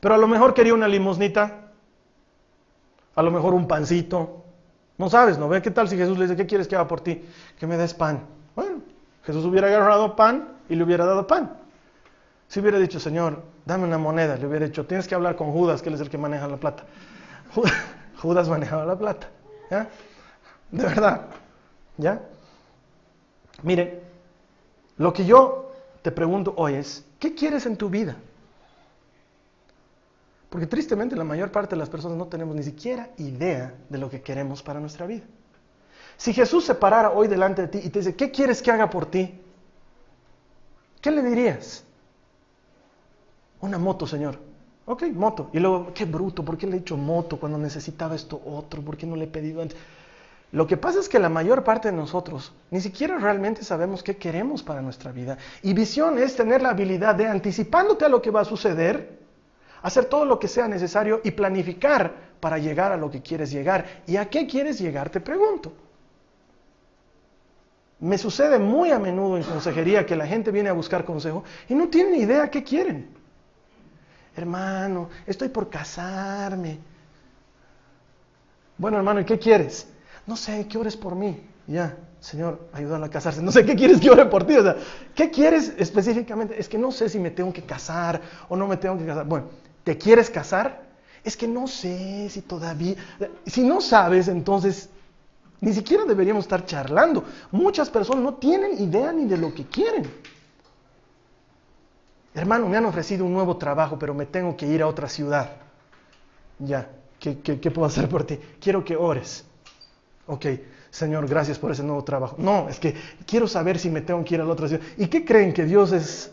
Pero 0.00 0.14
a 0.14 0.18
lo 0.18 0.28
mejor 0.28 0.54
quería 0.54 0.74
una 0.74 0.88
limosnita, 0.88 1.70
a 3.14 3.22
lo 3.22 3.30
mejor 3.30 3.54
un 3.54 3.66
pancito, 3.66 4.44
no 4.98 5.08
sabes, 5.08 5.38
¿no 5.38 5.48
ve? 5.48 5.62
¿Qué 5.62 5.70
tal 5.70 5.88
si 5.88 5.96
Jesús 5.96 6.18
le 6.18 6.24
dice, 6.24 6.36
¿qué 6.36 6.46
quieres 6.46 6.68
que 6.68 6.74
haga 6.76 6.88
por 6.88 7.00
ti? 7.00 7.24
Que 7.58 7.66
me 7.66 7.76
des 7.76 7.94
pan. 7.94 8.26
Bueno, 8.54 8.82
Jesús 9.24 9.44
hubiera 9.44 9.68
agarrado 9.68 10.16
pan 10.16 10.56
y 10.68 10.74
le 10.74 10.82
hubiera 10.82 11.06
dado 11.06 11.26
pan. 11.26 11.56
Si 12.48 12.60
hubiera 12.60 12.78
dicho, 12.78 12.98
Señor, 12.98 13.44
dame 13.68 13.84
una 13.84 13.98
moneda, 13.98 14.34
le 14.36 14.46
hubiera 14.46 14.64
dicho, 14.64 14.86
tienes 14.86 15.06
que 15.06 15.14
hablar 15.14 15.36
con 15.36 15.52
Judas, 15.52 15.82
que 15.82 15.90
él 15.90 15.94
es 15.94 16.00
el 16.00 16.08
que 16.08 16.16
maneja 16.16 16.48
la 16.48 16.56
plata. 16.56 16.84
Judas 18.22 18.48
manejaba 18.48 18.86
la 18.86 18.98
plata. 18.98 19.28
¿Ya? 19.70 19.90
De 20.70 20.82
verdad. 20.84 21.26
¿Ya? 21.98 22.22
Mire, 23.62 24.00
lo 24.96 25.12
que 25.12 25.26
yo 25.26 25.70
te 26.00 26.10
pregunto 26.10 26.54
hoy 26.56 26.76
es, 26.76 27.04
¿qué 27.18 27.34
quieres 27.34 27.66
en 27.66 27.76
tu 27.76 27.90
vida? 27.90 28.16
Porque 30.48 30.66
tristemente 30.66 31.14
la 31.14 31.24
mayor 31.24 31.52
parte 31.52 31.74
de 31.74 31.80
las 31.80 31.90
personas 31.90 32.16
no 32.16 32.26
tenemos 32.26 32.56
ni 32.56 32.62
siquiera 32.62 33.10
idea 33.18 33.74
de 33.90 33.98
lo 33.98 34.08
que 34.08 34.22
queremos 34.22 34.62
para 34.62 34.80
nuestra 34.80 35.04
vida. 35.04 35.24
Si 36.16 36.32
Jesús 36.32 36.64
se 36.64 36.74
parara 36.74 37.10
hoy 37.10 37.28
delante 37.28 37.62
de 37.62 37.68
ti 37.68 37.80
y 37.84 37.90
te 37.90 37.98
dice, 37.98 38.16
¿qué 38.16 38.30
quieres 38.30 38.62
que 38.62 38.70
haga 38.70 38.88
por 38.88 39.04
ti? 39.04 39.38
¿Qué 41.02 41.10
le 41.10 41.22
dirías? 41.22 41.84
Una 43.60 43.78
moto, 43.78 44.06
Señor. 44.06 44.38
Ok, 44.86 45.02
moto. 45.12 45.50
Y 45.52 45.58
luego, 45.58 45.92
qué 45.92 46.04
bruto, 46.04 46.44
¿por 46.44 46.56
qué 46.56 46.66
le 46.66 46.76
he 46.76 46.78
dicho 46.78 46.96
moto 46.96 47.38
cuando 47.38 47.58
necesitaba 47.58 48.14
esto 48.14 48.40
otro? 48.46 48.80
¿Por 48.82 48.96
qué 48.96 49.06
no 49.06 49.16
le 49.16 49.24
he 49.24 49.28
pedido 49.28 49.60
antes? 49.60 49.76
Lo 50.50 50.66
que 50.66 50.78
pasa 50.78 50.98
es 50.98 51.10
que 51.10 51.18
la 51.18 51.28
mayor 51.28 51.62
parte 51.62 51.90
de 51.90 51.96
nosotros 51.96 52.54
ni 52.70 52.80
siquiera 52.80 53.18
realmente 53.18 53.62
sabemos 53.64 54.02
qué 54.02 54.16
queremos 54.16 54.62
para 54.62 54.80
nuestra 54.80 55.12
vida. 55.12 55.36
Y 55.62 55.74
visión 55.74 56.18
es 56.18 56.36
tener 56.36 56.62
la 56.62 56.70
habilidad 56.70 57.14
de 57.14 57.26
anticipándote 57.26 58.06
a 58.06 58.08
lo 58.08 58.22
que 58.22 58.30
va 58.30 58.40
a 58.40 58.44
suceder, 58.46 59.18
hacer 59.82 60.06
todo 60.06 60.24
lo 60.24 60.38
que 60.38 60.48
sea 60.48 60.66
necesario 60.66 61.20
y 61.22 61.32
planificar 61.32 62.14
para 62.40 62.56
llegar 62.56 62.92
a 62.92 62.96
lo 62.96 63.10
que 63.10 63.20
quieres 63.20 63.50
llegar. 63.50 64.02
¿Y 64.06 64.16
a 64.16 64.30
qué 64.30 64.46
quieres 64.46 64.78
llegar? 64.78 65.10
Te 65.10 65.20
pregunto. 65.20 65.72
Me 68.00 68.16
sucede 68.16 68.58
muy 68.58 68.90
a 68.90 68.98
menudo 68.98 69.36
en 69.36 69.42
consejería 69.42 70.06
que 70.06 70.16
la 70.16 70.26
gente 70.26 70.50
viene 70.50 70.70
a 70.70 70.72
buscar 70.72 71.04
consejo 71.04 71.44
y 71.68 71.74
no 71.74 71.88
tiene 71.88 72.12
ni 72.12 72.18
idea 72.20 72.50
qué 72.50 72.62
quieren. 72.62 73.17
Hermano, 74.38 75.08
estoy 75.26 75.48
por 75.48 75.68
casarme. 75.68 76.78
Bueno, 78.76 78.96
hermano, 78.96 79.18
¿y 79.20 79.24
qué 79.24 79.36
quieres? 79.36 79.88
No 80.28 80.36
sé, 80.36 80.68
que 80.68 80.78
ores 80.78 80.96
por 80.96 81.16
mí. 81.16 81.42
Ya, 81.66 81.96
Señor, 82.20 82.68
ayúdalo 82.72 83.04
a 83.04 83.10
casarse. 83.10 83.42
No 83.42 83.50
sé 83.50 83.66
qué 83.66 83.74
quieres 83.74 84.00
que 84.00 84.10
ore 84.10 84.26
por 84.26 84.46
ti. 84.46 84.54
O 84.54 84.62
sea, 84.62 84.76
¿qué 85.16 85.28
quieres 85.30 85.74
específicamente? 85.76 86.58
Es 86.58 86.68
que 86.68 86.78
no 86.78 86.92
sé 86.92 87.08
si 87.08 87.18
me 87.18 87.32
tengo 87.32 87.52
que 87.52 87.62
casar 87.62 88.20
o 88.48 88.54
no 88.54 88.68
me 88.68 88.76
tengo 88.76 88.96
que 88.96 89.06
casar. 89.06 89.26
Bueno, 89.26 89.46
¿te 89.82 89.98
quieres 89.98 90.30
casar? 90.30 90.82
Es 91.24 91.36
que 91.36 91.48
no 91.48 91.66
sé 91.66 92.28
si 92.30 92.42
todavía... 92.42 92.94
Si 93.44 93.64
no 93.64 93.80
sabes, 93.80 94.28
entonces 94.28 94.88
ni 95.60 95.72
siquiera 95.72 96.04
deberíamos 96.04 96.44
estar 96.44 96.64
charlando. 96.64 97.24
Muchas 97.50 97.90
personas 97.90 98.22
no 98.22 98.34
tienen 98.34 98.80
idea 98.80 99.12
ni 99.12 99.24
de 99.24 99.36
lo 99.36 99.52
que 99.52 99.66
quieren. 99.66 100.08
Hermano, 102.34 102.68
me 102.68 102.76
han 102.76 102.84
ofrecido 102.84 103.24
un 103.24 103.32
nuevo 103.32 103.56
trabajo, 103.56 103.98
pero 103.98 104.14
me 104.14 104.26
tengo 104.26 104.56
que 104.56 104.66
ir 104.66 104.82
a 104.82 104.86
otra 104.86 105.08
ciudad. 105.08 105.50
Ya, 106.58 106.88
¿qué, 107.18 107.70
puedo 107.70 107.86
hacer 107.86 108.08
por 108.08 108.24
ti? 108.24 108.38
Quiero 108.60 108.84
que 108.84 108.96
ores. 108.96 109.44
Ok, 110.26 110.46
Señor, 110.90 111.26
gracias 111.26 111.58
por 111.58 111.70
ese 111.70 111.82
nuevo 111.82 112.04
trabajo. 112.04 112.36
No, 112.38 112.68
es 112.68 112.78
que 112.78 112.94
quiero 113.26 113.48
saber 113.48 113.78
si 113.78 113.90
me 113.90 114.00
tengo 114.00 114.24
que 114.24 114.34
ir 114.34 114.40
a 114.40 114.44
la 114.44 114.52
otra 114.52 114.68
ciudad. 114.68 114.84
¿Y 114.96 115.06
qué 115.06 115.24
creen 115.24 115.52
que 115.52 115.64
Dios 115.64 115.92
es 115.92 116.30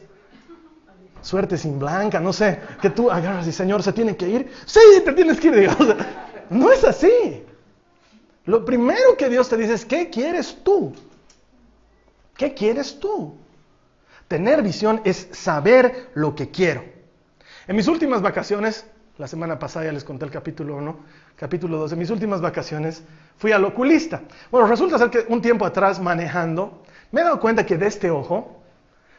suerte 1.22 1.58
sin 1.58 1.80
blanca? 1.80 2.20
No 2.20 2.34
sé, 2.34 2.60
que 2.82 2.90
tú 2.90 3.10
agarras 3.10 3.48
y 3.48 3.52
Señor, 3.52 3.82
¿se 3.84 3.94
tiene 3.94 4.18
que 4.18 4.28
ir? 4.28 4.52
Sí, 4.66 4.80
te 5.04 5.14
tienes 5.14 5.40
que 5.40 5.48
ir. 5.48 5.70
no 6.50 6.72
es 6.72 6.84
así. 6.84 7.44
Lo 8.46 8.64
primero 8.64 9.18
que 9.18 9.30
Dios 9.30 9.50
te 9.50 9.58
dice 9.58 9.74
es, 9.74 9.86
¿qué 9.86 10.10
quieres 10.10 10.58
tú? 10.64 10.94
¿Qué 12.38 12.54
quieres 12.54 13.00
tú? 13.00 13.36
Tener 14.28 14.62
visión 14.64 15.02
es 15.04 15.28
saber 15.32 16.10
lo 16.16 16.36
que 16.36 16.50
quiero. 16.50 16.84
En 17.68 17.76
mis 17.76 17.88
últimas 17.88 18.22
vacaciones, 18.22 18.86
la 19.18 19.28
semana 19.28 19.60
pasada 19.60 19.86
ya 19.86 19.92
les 19.92 20.04
conté 20.04 20.26
el 20.26 20.32
capítulo 20.32 20.76
1, 20.78 21.00
capítulo 21.36 21.78
2, 21.78 21.94
en 21.94 22.00
mis 22.00 22.10
últimas 22.10 22.42
vacaciones 22.42 23.04
fui 23.38 23.52
al 23.52 23.64
oculista. 23.66 24.22
Bueno, 24.52 24.68
resulta 24.68 24.98
ser 24.98 25.10
que 25.10 25.26
un 25.30 25.42
tiempo 25.42 25.66
atrás 25.66 26.00
manejando, 26.00 26.84
me 27.12 27.22
he 27.22 27.24
dado 27.24 27.40
cuenta 27.40 27.66
que 27.66 27.78
de 27.78 27.88
este 27.88 28.10
ojo 28.10 28.62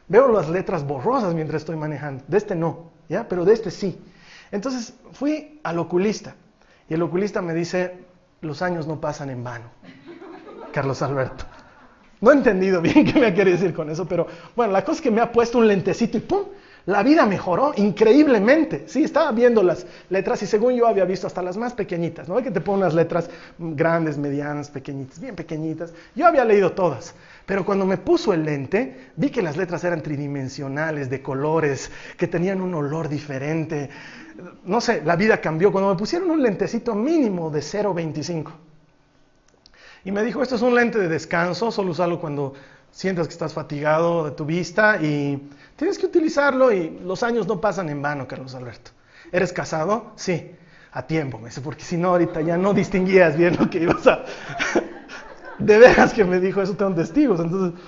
veo 0.09 0.29
las 0.29 0.49
letras 0.49 0.85
borrosas 0.85 1.35
mientras 1.35 1.63
estoy 1.63 1.77
manejando. 1.77 2.25
De 2.27 2.37
este 2.37 2.55
no, 2.55 2.91
¿ya? 3.09 3.29
Pero 3.29 3.45
de 3.45 3.53
este 3.53 3.71
sí. 3.71 4.01
Entonces 4.51 4.95
fui 5.13 5.61
al 5.63 5.79
oculista 5.79 6.35
y 6.89 6.95
el 6.95 7.03
oculista 7.03 7.43
me 7.43 7.55
dice, 7.55 8.05
los 8.41 8.63
años 8.63 8.87
no 8.87 9.01
pasan 9.01 9.31
en 9.31 9.43
vano. 9.43 9.71
Carlos 10.73 11.01
Alberto. 11.03 11.45
No 12.21 12.31
he 12.31 12.35
entendido 12.35 12.81
bien 12.83 13.05
qué 13.05 13.19
me 13.19 13.35
quiere 13.35 13.53
decir 13.53 13.75
con 13.75 13.91
eso, 13.91 14.07
pero 14.07 14.27
bueno, 14.55 14.73
la 14.73 14.85
cosa 14.85 14.97
es 14.97 15.01
que 15.03 15.11
me 15.11 15.21
ha 15.21 15.31
puesto 15.31 15.59
un 15.59 15.69
lentecito 15.69 16.19
y 16.19 16.21
¡pum! 16.21 16.45
La 16.87 17.03
vida 17.03 17.27
mejoró 17.27 17.73
increíblemente. 17.77 18.85
Sí, 18.87 19.03
estaba 19.03 19.33
viendo 19.33 19.61
las 19.65 19.85
letras 20.09 20.41
y 20.43 20.47
según 20.47 20.75
yo 20.75 20.87
había 20.87 21.05
visto 21.05 21.27
hasta 21.27 21.43
las 21.43 21.57
más 21.57 21.75
pequeñitas, 21.75 22.29
¿no? 22.29 22.37
Que 22.37 22.53
te 22.53 22.61
ponen 22.61 22.83
las 22.83 22.95
letras 22.95 23.29
grandes, 23.59 24.17
medianas, 24.17 24.71
pequeñitas, 24.71 25.19
bien 25.19 25.35
pequeñitas. 25.35 25.93
Yo 26.15 26.29
había 26.29 26.45
leído 26.45 26.73
todas, 26.73 27.13
pero 27.45 27.65
cuando 27.65 27.87
me 27.87 27.97
puso 27.97 28.33
el 28.33 28.45
lente, 28.45 29.11
vi 29.17 29.31
que 29.31 29.43
las 29.43 29.57
letras 29.57 29.83
eran 29.83 30.01
tridimensionales, 30.01 31.11
de 31.11 31.21
colores, 31.23 31.91
que 32.17 32.29
tenían 32.29 32.61
un 32.61 32.73
olor 32.73 33.09
diferente. 33.09 33.91
No 34.65 34.81
sé, 34.81 35.03
la 35.05 35.17
vida 35.17 35.41
cambió 35.41 35.73
cuando 35.73 35.91
me 35.91 35.99
pusieron 35.99 36.31
un 36.31 36.41
lentecito 36.41 36.95
mínimo 36.95 37.51
de 37.51 37.61
0.25. 37.61 38.53
Y 40.07 40.13
me 40.13 40.23
dijo, 40.23 40.41
esto 40.41 40.55
es 40.55 40.63
un 40.63 40.73
lente 40.77 41.01
de 41.01 41.09
descanso, 41.09 41.73
solo 41.73 41.91
usarlo 41.91 42.21
cuando 42.21 42.55
sientas 42.93 43.27
que 43.27 43.33
estás 43.33 43.53
fatigado 43.53 44.27
de 44.27 44.31
tu 44.31 44.45
vista 44.45 45.03
y 45.03 45.51
tienes 45.75 45.99
que 45.99 46.07
utilizarlo 46.07 46.71
y 46.71 47.01
los 47.01 47.25
años 47.25 47.49
no 47.49 47.61
pasan 47.61 47.89
en 47.89 48.01
vano, 48.01 48.29
Carlos 48.29 48.55
Alberto. 48.55 48.93
¿Eres 49.33 49.53
casado? 49.53 50.13
Sí, 50.15 50.53
a 50.93 51.09
tiempo, 51.09 51.39
me 51.39 51.47
dice, 51.47 51.61
porque 51.61 51.83
si 51.83 51.97
no 51.97 52.11
ahorita 52.11 52.41
ya 52.41 52.57
no 52.57 52.73
distinguías 52.73 53.37
bien 53.37 53.57
lo 53.59 53.69
que 53.69 53.83
ibas 53.83 54.07
a... 54.07 54.25
de 55.59 55.77
veras 55.77 56.13
que 56.13 56.25
me 56.25 56.39
dijo 56.39 56.63
eso, 56.63 56.75
tengo 56.75 56.95
testigos. 56.95 57.41
Entonces, 57.41 57.81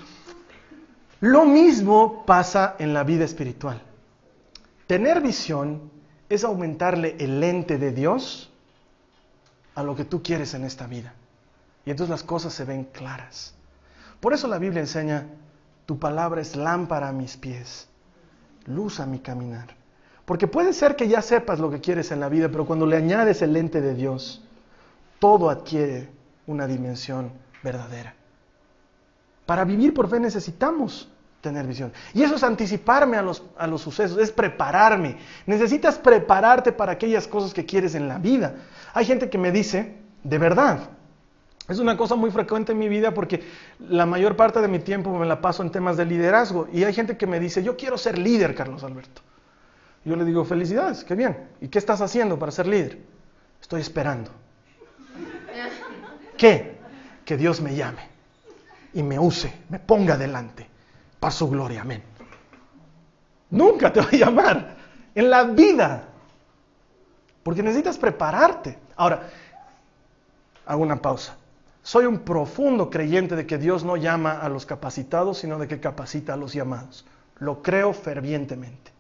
lo 1.21 1.45
mismo 1.45 2.27
pasa 2.27 2.75
en 2.81 2.95
la 2.95 3.05
vida 3.05 3.25
espiritual. 3.25 3.81
Tener 4.89 5.21
visión 5.21 5.89
es 6.29 6.43
aumentarle 6.43 7.15
el 7.21 7.39
lente 7.39 7.79
de 7.79 7.93
Dios 7.93 8.51
a 9.77 9.85
lo 9.85 9.95
que 9.95 10.05
tú 10.05 10.21
quieres 10.21 10.53
en 10.55 10.65
esta 10.65 10.89
vida. 10.89 11.15
Y 11.89 11.91
entonces 11.91 12.11
las 12.11 12.23
cosas 12.23 12.53
se 12.53 12.67
ven 12.67 12.85
claras. 12.85 13.55
Por 14.21 14.35
eso 14.35 14.47
la 14.47 14.59
Biblia 14.59 14.81
enseña, 14.81 15.27
tu 15.87 15.99
palabra 15.99 16.43
es 16.43 16.55
lámpara 16.55 17.09
a 17.09 17.13
mis 17.13 17.39
pies, 17.39 17.89
luz 18.67 19.01
a 19.01 19.07
mi 19.07 19.21
caminar. 19.21 19.69
Porque 20.27 20.47
puede 20.47 20.75
ser 20.75 20.97
que 20.97 21.09
ya 21.09 21.23
sepas 21.23 21.61
lo 21.61 21.71
que 21.71 21.81
quieres 21.81 22.11
en 22.11 22.21
la 22.21 22.29
vida, 22.29 22.51
pero 22.51 22.67
cuando 22.67 22.85
le 22.85 22.99
añades 22.99 23.41
el 23.41 23.55
lente 23.55 23.81
de 23.81 23.95
Dios, 23.95 24.45
todo 25.19 25.49
adquiere 25.49 26.11
una 26.47 26.67
dimensión 26.67 27.33
verdadera. 27.63 28.15
Para 29.47 29.65
vivir 29.65 29.95
por 29.95 30.11
fe 30.11 30.21
necesitamos 30.21 31.11
tener 31.41 31.67
visión. 31.67 31.91
Y 32.13 32.23
eso 32.23 32.35
es 32.35 32.43
anticiparme 32.43 33.17
a 33.17 33.23
los, 33.23 33.43
a 33.57 33.67
los 33.67 33.81
sucesos, 33.81 34.19
es 34.19 34.31
prepararme. 34.31 35.17
Necesitas 35.47 35.99
prepararte 35.99 36.71
para 36.71 36.93
aquellas 36.93 37.27
cosas 37.27 37.55
que 37.55 37.65
quieres 37.65 37.95
en 37.95 38.09
la 38.09 38.19
vida. 38.19 38.57
Hay 38.93 39.07
gente 39.07 39.31
que 39.31 39.39
me 39.39 39.53
dice, 39.53 39.97
de 40.23 40.37
verdad, 40.37 40.98
es 41.69 41.79
una 41.79 41.99
cosa 41.99 42.15
muy 42.15 42.31
frecuente 42.31 42.73
en 42.73 42.79
mi 42.79 42.89
vida 42.89 43.13
porque 43.13 43.45
la 43.79 44.07
mayor 44.07 44.37
parte 44.37 44.61
de 44.61 44.69
mi 44.69 44.79
tiempo 44.79 45.17
me 45.19 45.27
la 45.27 45.43
paso 45.43 45.63
en 45.63 45.71
temas 45.71 45.99
de 45.99 46.07
liderazgo. 46.07 46.67
Y 46.73 46.85
hay 46.85 46.95
gente 46.95 47.19
que 47.19 47.27
me 47.27 47.39
dice, 47.39 47.63
yo 47.63 47.77
quiero 47.77 47.99
ser 47.99 48.17
líder, 48.17 48.55
Carlos 48.55 48.83
Alberto. 48.85 49.21
Yo 50.05 50.17
le 50.17 50.25
digo, 50.25 50.47
felicidades, 50.47 51.05
qué 51.05 51.15
bien. 51.15 51.51
¿Y 51.61 51.69
qué 51.69 51.79
estás 51.79 52.01
haciendo 52.01 52.39
para 52.39 52.53
ser 52.53 52.67
líder? 52.67 52.99
Estoy 53.61 53.83
esperando. 53.83 54.31
¿Qué? 56.39 56.79
Que 57.27 57.37
Dios 57.37 57.61
me 57.61 57.75
llame 57.75 58.09
y 58.95 59.03
me 59.03 59.19
use, 59.19 59.53
me 59.69 59.79
ponga 59.79 60.17
delante 60.17 60.67
para 61.21 61.31
su 61.31 61.51
gloria. 61.51 61.83
Amén. 61.83 62.03
Nunca 63.51 63.93
te 63.93 64.01
va 64.01 64.09
a 64.11 64.17
llamar 64.17 64.77
en 65.15 65.29
la 65.29 65.45
vida. 65.45 66.05
Porque 67.43 67.63
necesitas 67.63 67.99
prepararte. 67.99 68.79
Ahora, 68.97 69.29
hago 70.65 70.83
una 70.83 70.97
pausa. 70.97 71.37
Soy 71.89 72.05
un 72.05 72.19
profundo 72.19 72.91
creyente 72.91 73.35
de 73.35 73.47
que 73.47 73.57
Dios 73.57 73.83
no 73.83 73.97
llama 73.97 74.33
a 74.33 74.51
los 74.51 74.67
capacitados, 74.67 75.39
sino 75.39 75.59
de 75.59 75.67
que 75.67 75.81
capacita 75.81 76.35
a 76.35 76.37
los 76.37 76.53
llamados. 76.53 77.07
Lo 77.39 77.63
creo 77.63 77.95
fervientemente. 77.95 78.93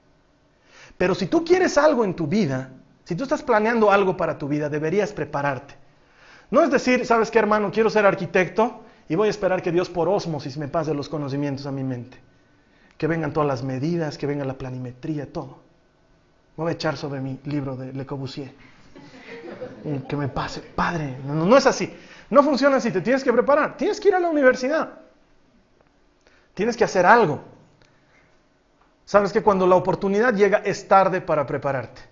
Pero 0.96 1.14
si 1.14 1.27
tú 1.27 1.44
quieres 1.44 1.77
algo 1.77 2.03
en 2.03 2.14
tu 2.14 2.27
vida, 2.27 2.70
si 3.05 3.14
tú 3.14 3.24
estás 3.24 3.42
planeando 3.42 3.90
algo 3.90 4.16
para 4.16 4.38
tu 4.38 4.48
vida, 4.48 4.70
deberías 4.70 5.12
prepararte. 5.12 5.74
No 6.51 6.62
es 6.62 6.70
decir, 6.70 7.05
¿sabes 7.05 7.31
qué, 7.31 7.38
hermano? 7.38 7.70
Quiero 7.70 7.90
ser 7.90 8.07
arquitecto 8.07 8.81
y 9.07 9.16
voy 9.16 9.27
a 9.27 9.33
esperar 9.33 9.61
que 9.61 9.70
Dios 9.70 9.90
por 9.90 10.09
osmosis 10.09 10.57
me 10.57 10.68
pase 10.68 10.94
los 10.94 11.11
conocimientos 11.11 11.66
a 11.66 11.72
mi 11.72 11.85
mente. 11.85 12.16
Que 12.96 13.07
vengan 13.07 13.35
todas 13.35 13.46
las 13.46 13.62
medidas, 13.62 14.16
que 14.16 14.27
venga 14.27 14.46
la 14.46 14.57
planimetría, 14.57 15.31
todo. 15.31 15.59
Me 16.57 16.64
voy 16.64 16.70
a 16.70 16.72
echar 16.72 16.96
sobre 16.96 17.20
mi 17.20 17.38
libro 17.44 17.77
de 17.77 17.92
Le 17.92 18.07
Corbusier. 18.07 18.55
Que 20.09 20.16
me 20.16 20.29
pase. 20.29 20.62
Padre, 20.62 21.18
no, 21.27 21.35
no 21.35 21.55
es 21.55 21.66
así. 21.66 21.92
No 22.31 22.43
funciona 22.43 22.77
así, 22.77 22.91
te 22.91 23.01
tienes 23.01 23.25
que 23.25 23.33
preparar, 23.33 23.77
tienes 23.77 24.01
que 24.01 24.09
ir 24.09 24.14
a 24.14 24.21
la 24.21 24.29
universidad, 24.29 24.91
tienes 26.55 26.77
que 26.77 26.85
hacer 26.85 27.07
algo. 27.07 27.43
Sabes 29.05 29.33
que 29.33 29.43
cuando 29.43 29.67
la 29.67 29.77
oportunidad 29.77 30.35
llega 30.35 30.59
es 30.59 30.87
tarde 30.87 31.23
para 31.23 31.47
prepararte. 31.47 32.03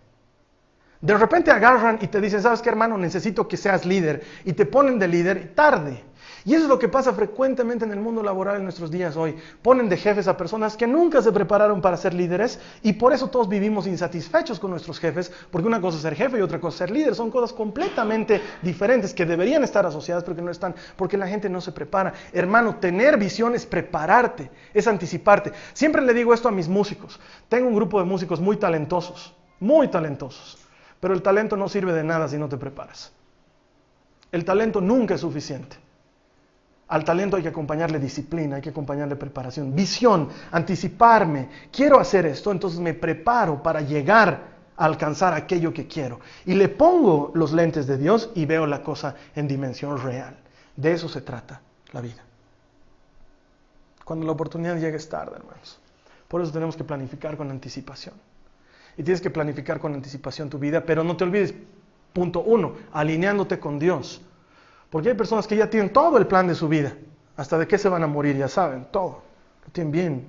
De 1.00 1.16
repente 1.16 1.50
agarran 1.50 1.98
y 2.00 2.06
te 2.06 2.20
dicen, 2.20 2.42
¿sabes 2.42 2.62
qué 2.62 2.70
hermano? 2.70 2.96
Necesito 2.96 3.46
que 3.46 3.58
seas 3.58 3.84
líder. 3.84 4.24
Y 4.44 4.54
te 4.54 4.64
ponen 4.64 4.98
de 4.98 5.06
líder 5.06 5.54
tarde. 5.54 6.02
Y 6.46 6.54
eso 6.54 6.62
es 6.62 6.68
lo 6.68 6.78
que 6.78 6.88
pasa 6.88 7.12
frecuentemente 7.12 7.84
en 7.84 7.90
el 7.90 7.98
mundo 7.98 8.22
laboral 8.22 8.58
en 8.58 8.62
nuestros 8.62 8.88
días 8.88 9.16
hoy. 9.16 9.34
Ponen 9.62 9.88
de 9.88 9.96
jefes 9.96 10.28
a 10.28 10.36
personas 10.36 10.76
que 10.76 10.86
nunca 10.86 11.20
se 11.20 11.32
prepararon 11.32 11.80
para 11.80 11.96
ser 11.96 12.14
líderes 12.14 12.60
y 12.84 12.92
por 12.92 13.12
eso 13.12 13.26
todos 13.26 13.48
vivimos 13.48 13.88
insatisfechos 13.88 14.60
con 14.60 14.70
nuestros 14.70 15.00
jefes, 15.00 15.32
porque 15.50 15.66
una 15.66 15.80
cosa 15.80 15.96
es 15.96 16.02
ser 16.04 16.14
jefe 16.14 16.38
y 16.38 16.42
otra 16.42 16.60
cosa 16.60 16.74
es 16.74 16.78
ser 16.78 16.90
líder. 16.92 17.16
Son 17.16 17.32
cosas 17.32 17.52
completamente 17.52 18.40
diferentes 18.62 19.12
que 19.12 19.26
deberían 19.26 19.64
estar 19.64 19.84
asociadas, 19.86 20.22
pero 20.22 20.36
que 20.36 20.42
no 20.42 20.52
están, 20.52 20.72
porque 20.94 21.16
la 21.16 21.26
gente 21.26 21.50
no 21.50 21.60
se 21.60 21.72
prepara. 21.72 22.14
Hermano, 22.32 22.76
tener 22.76 23.18
visión 23.18 23.56
es 23.56 23.66
prepararte, 23.66 24.48
es 24.72 24.86
anticiparte. 24.86 25.50
Siempre 25.72 26.00
le 26.00 26.14
digo 26.14 26.32
esto 26.32 26.46
a 26.46 26.52
mis 26.52 26.68
músicos. 26.68 27.18
Tengo 27.48 27.66
un 27.66 27.74
grupo 27.74 27.98
de 27.98 28.04
músicos 28.04 28.38
muy 28.38 28.56
talentosos, 28.56 29.34
muy 29.58 29.88
talentosos, 29.88 30.58
pero 31.00 31.12
el 31.12 31.22
talento 31.22 31.56
no 31.56 31.68
sirve 31.68 31.92
de 31.92 32.04
nada 32.04 32.28
si 32.28 32.38
no 32.38 32.48
te 32.48 32.56
preparas. 32.56 33.12
El 34.30 34.44
talento 34.44 34.80
nunca 34.80 35.14
es 35.14 35.22
suficiente. 35.22 35.84
Al 36.88 37.04
talento 37.04 37.36
hay 37.36 37.42
que 37.42 37.48
acompañarle 37.48 37.98
disciplina, 37.98 38.56
hay 38.56 38.62
que 38.62 38.70
acompañarle 38.70 39.16
preparación, 39.16 39.74
visión, 39.74 40.28
anticiparme. 40.52 41.48
Quiero 41.72 41.98
hacer 41.98 42.26
esto, 42.26 42.52
entonces 42.52 42.78
me 42.78 42.94
preparo 42.94 43.60
para 43.62 43.80
llegar 43.80 44.56
a 44.76 44.84
alcanzar 44.84 45.34
aquello 45.34 45.72
que 45.72 45.88
quiero. 45.88 46.20
Y 46.44 46.54
le 46.54 46.68
pongo 46.68 47.32
los 47.34 47.52
lentes 47.52 47.88
de 47.88 47.98
Dios 47.98 48.30
y 48.34 48.46
veo 48.46 48.66
la 48.66 48.82
cosa 48.82 49.16
en 49.34 49.48
dimensión 49.48 50.00
real. 50.00 50.36
De 50.76 50.92
eso 50.92 51.08
se 51.08 51.22
trata 51.22 51.60
la 51.92 52.00
vida. 52.00 52.22
Cuando 54.04 54.24
la 54.24 54.32
oportunidad 54.32 54.78
llega 54.78 54.96
es 54.96 55.08
tarde, 55.08 55.34
hermanos. 55.34 55.80
Por 56.28 56.40
eso 56.40 56.52
tenemos 56.52 56.76
que 56.76 56.84
planificar 56.84 57.36
con 57.36 57.50
anticipación. 57.50 58.14
Y 58.96 59.02
tienes 59.02 59.20
que 59.20 59.30
planificar 59.30 59.80
con 59.80 59.92
anticipación 59.94 60.48
tu 60.48 60.60
vida, 60.60 60.84
pero 60.86 61.02
no 61.02 61.16
te 61.16 61.24
olvides, 61.24 61.52
punto 62.12 62.40
uno, 62.40 62.74
alineándote 62.92 63.58
con 63.58 63.80
Dios. 63.80 64.22
Porque 64.90 65.10
hay 65.10 65.14
personas 65.14 65.46
que 65.46 65.56
ya 65.56 65.68
tienen 65.68 65.92
todo 65.92 66.18
el 66.18 66.26
plan 66.26 66.46
de 66.46 66.54
su 66.54 66.68
vida, 66.68 66.94
hasta 67.36 67.58
de 67.58 67.66
qué 67.66 67.78
se 67.78 67.88
van 67.88 68.02
a 68.02 68.06
morir, 68.06 68.36
ya 68.36 68.48
saben, 68.48 68.86
todo, 68.90 69.22
lo 69.64 69.72
tienen 69.72 69.92
bien, 69.92 70.26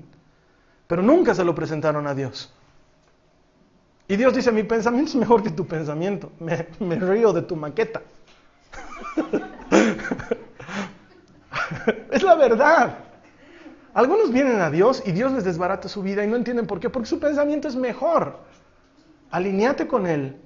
pero 0.88 1.02
nunca 1.02 1.36
se 1.36 1.43
lo 1.43 1.54
presentaron 1.54 2.08
a 2.08 2.15
Dios. 2.15 2.54
Y 4.08 4.15
Dios 4.15 4.34
dice, 4.34 4.52
mi 4.52 4.63
pensamiento 4.63 5.12
es 5.12 5.15
mejor 5.15 5.43
que 5.43 5.50
tu 5.50 5.67
pensamiento, 5.67 6.32
me, 6.39 6.96
río 6.96 7.34
de 7.34 7.41
tu 7.41 7.58
maqueta. 7.58 8.02
es 12.12 12.24
la 12.24 12.36
verdad. 12.36 13.00
Algunos 13.93 14.32
vienen 14.32 14.62
a 14.62 14.70
Dios 14.70 15.04
y 15.06 15.12
Dios 15.12 15.34
les 15.34 15.43
desbarata 15.43 15.89
su 15.89 16.04
vida 16.04 16.24
y 16.24 16.28
no 16.28 16.38
entienden 16.38 16.67
por 16.67 16.80
qué, 16.80 16.89
porque 16.89 17.10
su 17.10 17.20
pensamiento 17.20 17.67
es 17.67 17.76
mejor. 17.76 18.39
Alineate 19.32 19.88
con 19.88 20.08
Él 20.08 20.38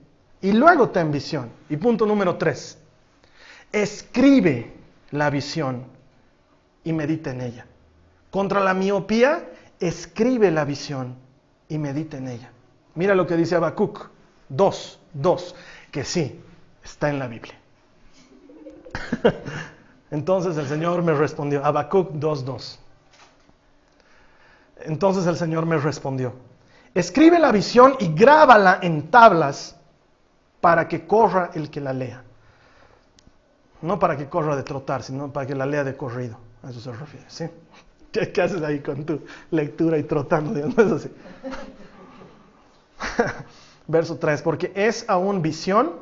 y 0.41 0.53
luego 0.53 0.89
ten 0.89 1.11
visión. 1.11 1.51
Y 1.69 1.77
punto 1.77 2.07
número 2.07 2.37
tres, 2.37 2.79
escribe 3.71 4.73
la 5.11 5.29
visión 5.29 5.85
y 6.83 6.93
medita 6.93 7.31
en 7.31 7.41
ella. 7.41 7.65
Contra 8.29 8.59
la 8.59 8.73
miopía, 8.73 9.49
escribe 9.79 10.51
la 10.51 10.65
visión 10.65 11.15
y 11.67 11.77
medita 11.77 12.17
en 12.17 12.27
ella. 12.27 12.51
Mira 12.95 13.15
lo 13.15 13.25
que 13.27 13.37
dice 13.37 13.55
Habacuc 13.55 14.09
2, 14.49 14.99
2, 15.13 15.55
que 15.91 16.03
sí, 16.03 16.41
está 16.83 17.09
en 17.09 17.19
la 17.19 17.27
Biblia. 17.27 17.55
Entonces 20.11 20.57
el 20.57 20.67
Señor 20.67 21.01
me 21.03 21.13
respondió, 21.13 21.63
Habacuc 21.65 22.11
2, 22.11 22.45
2. 22.45 22.79
Entonces 24.85 25.27
el 25.27 25.37
Señor 25.37 25.65
me 25.65 25.77
respondió, 25.77 26.33
escribe 26.93 27.39
la 27.39 27.51
visión 27.51 27.95
y 27.99 28.13
grábala 28.13 28.79
en 28.81 29.09
tablas 29.09 29.75
para 30.59 30.87
que 30.87 31.05
corra 31.05 31.51
el 31.53 31.69
que 31.69 31.81
la 31.81 31.93
lea. 31.93 32.23
No 33.81 33.97
para 33.97 34.15
que 34.17 34.29
corra 34.29 34.55
de 34.55 34.63
trotar, 34.63 35.03
sino 35.03 35.31
para 35.31 35.47
que 35.47 35.55
la 35.55 35.65
lea 35.65 35.83
de 35.83 35.95
corrido. 35.95 36.37
A 36.63 36.69
eso 36.69 36.79
se 36.79 36.91
refiere. 36.91 37.25
¿Qué, 38.11 38.41
haces 38.41 38.61
ahí 38.61 38.79
con 38.79 39.05
tu 39.05 39.21
lectura 39.51 39.97
y 39.97 40.03
trotando? 40.03 40.53
No 40.53 40.95
es. 40.95 41.09
Verso 43.87 44.17
3, 44.17 44.41
porque 44.41 44.71
es 44.75 45.05
aún 45.07 45.41
visión 45.41 45.93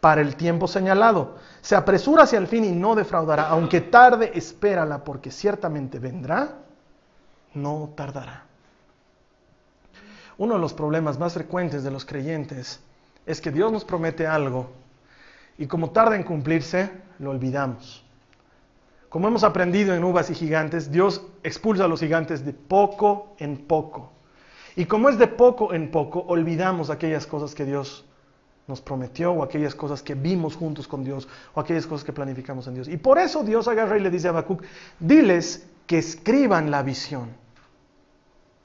para 0.00 0.20
el 0.20 0.36
tiempo 0.36 0.66
señalado. 0.66 1.36
Se 1.60 1.76
apresura 1.76 2.24
hacia 2.24 2.38
el 2.38 2.46
fin 2.46 2.64
y 2.64 2.72
no 2.72 2.94
defraudará. 2.94 3.48
Aunque 3.48 3.80
tarde, 3.80 4.32
espérala, 4.34 5.04
porque 5.04 5.30
ciertamente 5.30 5.98
vendrá, 5.98 6.54
no 7.54 7.92
tardará. 7.94 8.44
Uno 10.38 10.54
de 10.54 10.60
los 10.60 10.72
problemas 10.72 11.18
más 11.18 11.34
frecuentes 11.34 11.84
de 11.84 11.90
los 11.90 12.06
creyentes 12.06 12.80
es 13.26 13.40
que 13.40 13.50
Dios 13.50 13.70
nos 13.70 13.84
promete 13.84 14.26
algo 14.26 14.70
y 15.60 15.66
como 15.66 15.90
tarda 15.90 16.16
en 16.16 16.22
cumplirse, 16.22 16.90
lo 17.18 17.30
olvidamos. 17.30 18.02
Como 19.10 19.28
hemos 19.28 19.44
aprendido 19.44 19.94
en 19.94 20.02
Uvas 20.02 20.30
y 20.30 20.34
Gigantes, 20.34 20.90
Dios 20.90 21.22
expulsa 21.42 21.84
a 21.84 21.88
los 21.88 22.00
gigantes 22.00 22.46
de 22.46 22.54
poco 22.54 23.34
en 23.38 23.58
poco. 23.66 24.10
Y 24.74 24.86
como 24.86 25.10
es 25.10 25.18
de 25.18 25.26
poco 25.26 25.74
en 25.74 25.90
poco, 25.90 26.20
olvidamos 26.20 26.88
aquellas 26.88 27.26
cosas 27.26 27.54
que 27.54 27.66
Dios 27.66 28.06
nos 28.68 28.80
prometió 28.80 29.32
o 29.32 29.42
aquellas 29.42 29.74
cosas 29.74 30.02
que 30.02 30.14
vimos 30.14 30.56
juntos 30.56 30.88
con 30.88 31.04
Dios 31.04 31.28
o 31.52 31.60
aquellas 31.60 31.86
cosas 31.86 32.06
que 32.06 32.14
planificamos 32.14 32.66
en 32.66 32.74
Dios. 32.76 32.88
Y 32.88 32.96
por 32.96 33.18
eso 33.18 33.44
Dios 33.44 33.68
agarra 33.68 33.98
y 33.98 34.00
le 34.00 34.10
dice 34.10 34.28
a 34.28 34.30
Habacuc, 34.30 34.62
diles 34.98 35.68
que 35.86 35.98
escriban 35.98 36.70
la 36.70 36.82
visión 36.82 37.28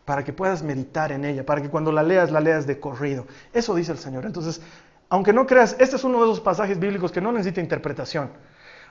para 0.06 0.24
que 0.24 0.32
puedas 0.32 0.64
meditar 0.64 1.12
en 1.12 1.26
ella, 1.26 1.46
para 1.46 1.62
que 1.62 1.70
cuando 1.70 1.92
la 1.92 2.04
leas, 2.04 2.32
la 2.32 2.40
leas 2.40 2.66
de 2.68 2.80
corrido. 2.80 3.26
Eso 3.52 3.76
dice 3.76 3.92
el 3.92 3.98
Señor. 3.98 4.26
Entonces, 4.26 4.62
aunque 5.10 5.34
no 5.34 5.46
creas, 5.46 5.76
este 5.80 5.96
es 5.96 6.04
uno 6.04 6.20
de 6.20 6.26
esos 6.26 6.40
pasajes 6.40 6.80
bíblicos 6.80 7.12
que 7.12 7.22
no 7.22 7.32
necesita 7.32 7.62
interpretación. 7.62 8.32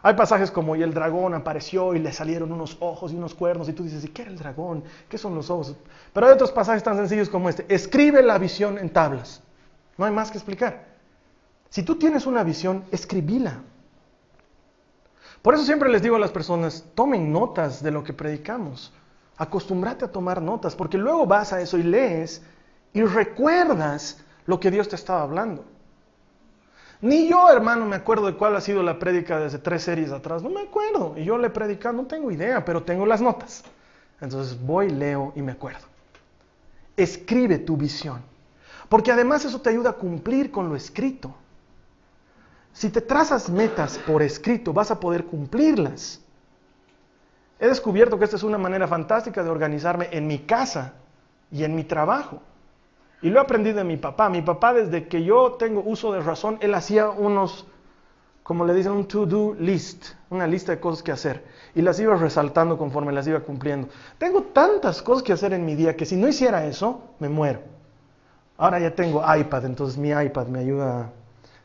Hay 0.03 0.15
pasajes 0.15 0.51
como 0.51 0.77
y 0.77 0.83
el 0.83 0.93
dragón 0.93 1.33
apareció 1.33 1.95
y 1.95 1.99
le 1.99 2.13
salieron 2.13 2.53
unos 2.53 2.77
ojos 2.81 3.11
y 3.11 3.17
unos 3.17 3.35
cuernos 3.35 3.69
y 3.71 3.73
tú 3.73 3.85
dices, 3.85 4.05
¿y 4.05 4.09
qué 4.09 4.23
era 4.23 4.31
el 4.31 4.39
dragón? 4.39 4.85
¿Qué 5.09 5.17
son 5.17 5.35
los 5.35 5.49
ojos? 5.49 5.75
Pero 6.13 6.27
hay 6.27 6.33
otros 6.33 6.53
pasajes 6.53 6.83
tan 6.83 6.97
sencillos 6.97 7.31
como 7.31 7.49
este. 7.49 7.65
Escribe 7.75 8.23
la 8.23 8.37
visión 8.37 8.77
en 8.77 8.91
tablas. 8.91 9.43
No 9.97 10.05
hay 10.05 10.13
más 10.13 10.31
que 10.31 10.37
explicar. 10.37 10.85
Si 11.71 11.83
tú 11.83 11.97
tienes 11.97 12.27
una 12.27 12.45
visión, 12.45 12.85
escribíla. 12.91 13.63
Por 15.41 15.55
eso 15.55 15.65
siempre 15.65 15.89
les 15.89 16.03
digo 16.03 16.17
a 16.17 16.21
las 16.21 16.31
personas, 16.31 16.85
tomen 16.95 17.33
notas 17.33 17.83
de 17.83 17.91
lo 17.91 18.05
que 18.05 18.13
predicamos. 18.13 18.93
Acostúmbrate 19.39 20.05
a 20.05 20.13
tomar 20.13 20.43
notas, 20.43 20.77
porque 20.77 20.99
luego 20.99 21.27
vas 21.27 21.53
a 21.55 21.61
eso 21.63 21.79
y 21.79 21.83
lees 21.83 22.43
y 22.93 23.03
recuerdas 23.03 24.23
lo 24.47 24.61
que 24.61 24.71
Dios 24.71 24.89
te 24.89 24.97
estaba 24.97 25.23
hablando. 25.23 25.65
Ni 27.01 27.29
yo, 27.29 27.51
hermano, 27.51 27.85
me 27.87 27.97
acuerdo 27.97 28.27
de 28.27 28.35
cuál 28.35 28.57
ha 28.57 28.61
sido 28.61 28.83
la 28.83 28.99
prédica 28.99 29.39
desde 29.39 29.59
tres 29.59 29.83
series 29.83 30.11
atrás. 30.13 30.43
No 30.43 30.51
me 30.51 30.63
acuerdo. 30.63 31.15
Y 31.17 31.25
yo 31.25 31.39
le 31.39 31.49
he 31.49 31.93
no 31.93 32.07
tengo 32.07 32.31
idea, 32.31 32.65
pero 32.65 32.83
tengo 32.83 33.05
las 33.07 33.21
notas. 33.21 33.65
Entonces 34.21 34.59
voy, 34.61 34.91
leo 34.91 35.33
y 35.37 35.43
me 35.43 35.53
acuerdo. 35.53 35.87
Escribe 36.97 37.59
tu 37.59 37.77
visión. 37.77 38.23
Porque 38.89 39.13
además 39.13 39.45
eso 39.45 39.61
te 39.61 39.71
ayuda 39.71 39.91
a 39.91 39.95
cumplir 39.95 40.51
con 40.51 40.69
lo 40.69 40.77
escrito. 40.77 41.35
Si 42.73 42.91
te 42.91 43.01
trazas 43.01 43.49
metas 43.51 43.99
por 43.99 44.23
escrito, 44.23 44.73
vas 44.73 44.91
a 44.91 44.99
poder 44.99 45.25
cumplirlas. 45.25 46.21
He 47.59 47.69
descubierto 47.69 48.19
que 48.19 48.25
esta 48.25 48.37
es 48.37 48.43
una 48.43 48.59
manera 48.59 48.89
fantástica 48.89 49.43
de 49.43 49.51
organizarme 49.51 50.09
en 50.11 50.27
mi 50.27 50.41
casa 50.41 50.95
y 51.51 51.65
en 51.65 51.75
mi 51.77 51.85
trabajo. 51.85 52.43
Y 53.23 53.31
lo 53.31 53.39
he 53.39 53.43
aprendido 53.43 53.79
de 53.79 53.85
mi 53.85 53.97
papá. 53.97 54.29
Mi 54.29 54.43
papá, 54.43 54.75
desde 54.75 55.09
que 55.09 55.25
yo 55.25 55.53
tengo 55.53 55.83
uso 55.85 56.13
de 56.13 56.21
razón, 56.21 56.59
él 56.61 56.75
hacía 56.75 57.09
unos, 57.09 57.67
como 58.43 58.65
le 58.67 58.75
dicen, 58.75 58.93
un 58.93 59.07
to-do 59.07 59.55
list, 59.59 60.09
una 60.31 60.47
lista 60.47 60.73
de 60.73 60.81
cosas 60.81 61.03
que 61.03 61.13
hacer. 61.13 61.45
Y 61.75 61.83
las 61.83 61.99
iba 62.01 62.15
resaltando 62.17 62.77
conforme 62.77 63.13
las 63.13 63.27
iba 63.27 63.41
cumpliendo. 63.41 63.89
Tengo 64.19 64.43
tantas 64.43 65.01
cosas 65.03 65.23
que 65.23 65.33
hacer 65.33 65.53
en 65.53 65.65
mi 65.65 65.75
día 65.75 65.97
que 65.97 66.05
si 66.05 66.17
no 66.17 66.29
hiciera 66.29 66.67
eso, 66.67 67.03
me 67.19 67.29
muero. 67.29 67.61
Ahora 68.57 68.79
ya 68.79 68.95
tengo 68.95 69.23
iPad, 69.35 69.65
entonces 69.65 69.99
mi 69.99 70.11
iPad 70.11 70.47
me 70.47 70.61
ayuda 70.61 71.01
a 71.01 71.11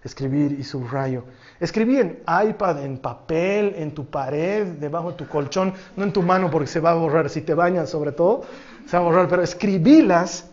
escribir 0.04 0.54
y 0.54 0.64
subrayo. 0.64 1.24
Escribí 1.60 1.98
en 1.98 2.24
iPad, 2.26 2.84
en 2.84 2.98
papel, 2.98 3.74
en 3.76 3.94
tu 3.94 4.06
pared, 4.06 4.66
debajo 4.66 5.12
de 5.12 5.18
tu 5.18 5.28
colchón, 5.28 5.74
no 5.96 6.04
en 6.04 6.14
tu 6.14 6.24
mano 6.24 6.50
porque 6.50 6.68
se 6.68 6.80
va 6.80 6.92
a 6.92 6.96
borrar, 6.96 7.30
si 7.30 7.42
te 7.42 7.54
bañas 7.54 7.90
sobre 7.90 8.12
todo, 8.12 8.44
se 8.86 8.98
va 8.98 9.04
a 9.04 9.06
borrar, 9.06 9.28
pero 9.28 9.44
escribílas 9.44 10.49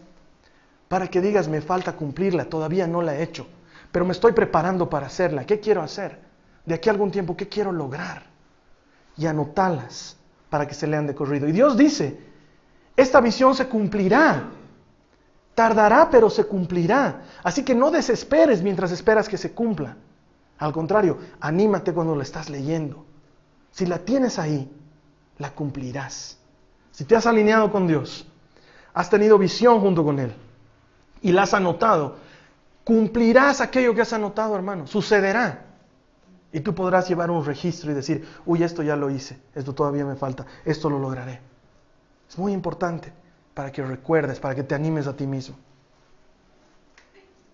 para 0.89 1.09
que 1.09 1.21
digas, 1.21 1.49
me 1.49 1.61
falta 1.61 1.97
cumplirla, 1.97 2.45
todavía 2.45 2.87
no 2.87 3.03
la 3.03 3.17
he 3.17 3.23
hecho, 3.23 3.47
pero 3.91 4.05
me 4.05 4.13
estoy 4.13 4.33
preparando 4.33 4.89
para 4.89 5.07
hacerla. 5.07 5.45
¿Qué 5.45 5.59
quiero 5.59 5.83
hacer? 5.83 6.21
De 6.65 6.75
aquí 6.75 6.89
a 6.89 6.93
algún 6.93 7.11
tiempo, 7.11 7.37
¿qué 7.37 7.49
quiero 7.49 7.73
lograr? 7.73 8.25
Y 9.17 9.27
anotalas 9.27 10.17
para 10.49 10.67
que 10.67 10.75
se 10.75 10.87
lean 10.87 11.07
de 11.07 11.15
corrido. 11.15 11.49
Y 11.49 11.53
Dios 11.53 11.77
dice, 11.77 12.21
esta 12.97 13.21
visión 13.21 13.55
se 13.55 13.67
cumplirá. 13.67 14.51
Tardará, 15.55 16.09
pero 16.11 16.29
se 16.29 16.45
cumplirá. 16.45 17.23
Así 17.43 17.65
que 17.65 17.75
no 17.75 17.91
desesperes 17.91 18.63
mientras 18.63 18.93
esperas 18.93 19.29
que 19.29 19.39
se 19.39 19.53
cumpla. 19.53 19.97
Al 20.59 20.73
contrario, 20.73 21.19
anímate 21.41 21.93
cuando 21.93 22.15
la 22.15 22.23
estás 22.23 22.51
leyendo. 22.51 23.05
Si 23.71 23.87
la 23.87 23.99
tienes 23.99 24.39
ahí, 24.39 24.71
la 25.39 25.51
cumplirás. 25.51 26.39
Si 26.93 27.05
te 27.05 27.17
has 27.17 27.27
alineado 27.27 27.73
con 27.73 27.87
Dios, 27.87 28.27
has 28.95 29.11
tenido 29.11 29.39
visión 29.39 29.81
junto 29.81 30.05
con 30.05 30.19
Él 30.19 30.35
y 31.23 31.33
la 31.33 31.43
has 31.43 31.55
anotado, 31.55 32.17
cumplirás 32.85 33.61
aquello 33.61 33.95
que 33.95 34.03
has 34.03 34.13
anotado, 34.13 34.55
hermano. 34.55 34.87
Sucederá. 34.87 35.65
Y 36.53 36.61
tú 36.61 36.75
podrás 36.75 37.09
llevar 37.09 37.31
un 37.31 37.45
registro 37.45 37.91
y 37.91 37.95
decir, 37.95 38.27
uy, 38.47 38.63
esto 38.63 38.83
ya 38.83 38.97
lo 38.97 39.11
hice, 39.11 39.39
esto 39.55 39.75
todavía 39.75 40.05
me 40.05 40.17
falta, 40.17 40.47
esto 40.65 40.89
lo 40.89 40.99
lograré. 40.99 41.41
Es 42.29 42.39
muy 42.39 42.53
importante 42.53 43.13
para 43.55 43.73
que 43.73 43.85
recuerdes, 43.85 44.41
para 44.41 44.55
que 44.55 44.63
te 44.63 44.75
animes 44.75 45.07
a 45.07 45.17
ti 45.17 45.27
mismo. 45.27 45.57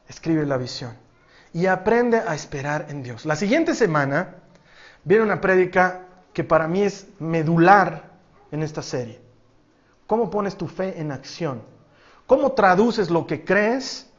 Escribe 0.08 0.44
la 0.46 0.56
visión 0.56 0.92
y 1.52 1.66
aprende 1.66 2.18
a 2.18 2.34
esperar 2.34 2.86
en 2.88 3.02
Dios. 3.02 3.24
La 3.24 3.36
siguiente 3.36 3.74
semana 3.74 4.36
viene 5.04 5.24
una 5.24 5.40
prédica 5.40 6.02
que 6.32 6.44
para 6.44 6.68
mí 6.68 6.82
es 6.82 7.06
medular 7.18 8.10
en 8.50 8.62
esta 8.62 8.82
serie. 8.82 9.20
¿Cómo 10.06 10.30
pones 10.30 10.56
tu 10.56 10.68
fe 10.68 11.00
en 11.00 11.12
acción? 11.12 11.62
¿Cómo 12.32 12.52
traduces 12.52 13.10
lo 13.10 13.26
que 13.26 13.44
crees 13.44 14.10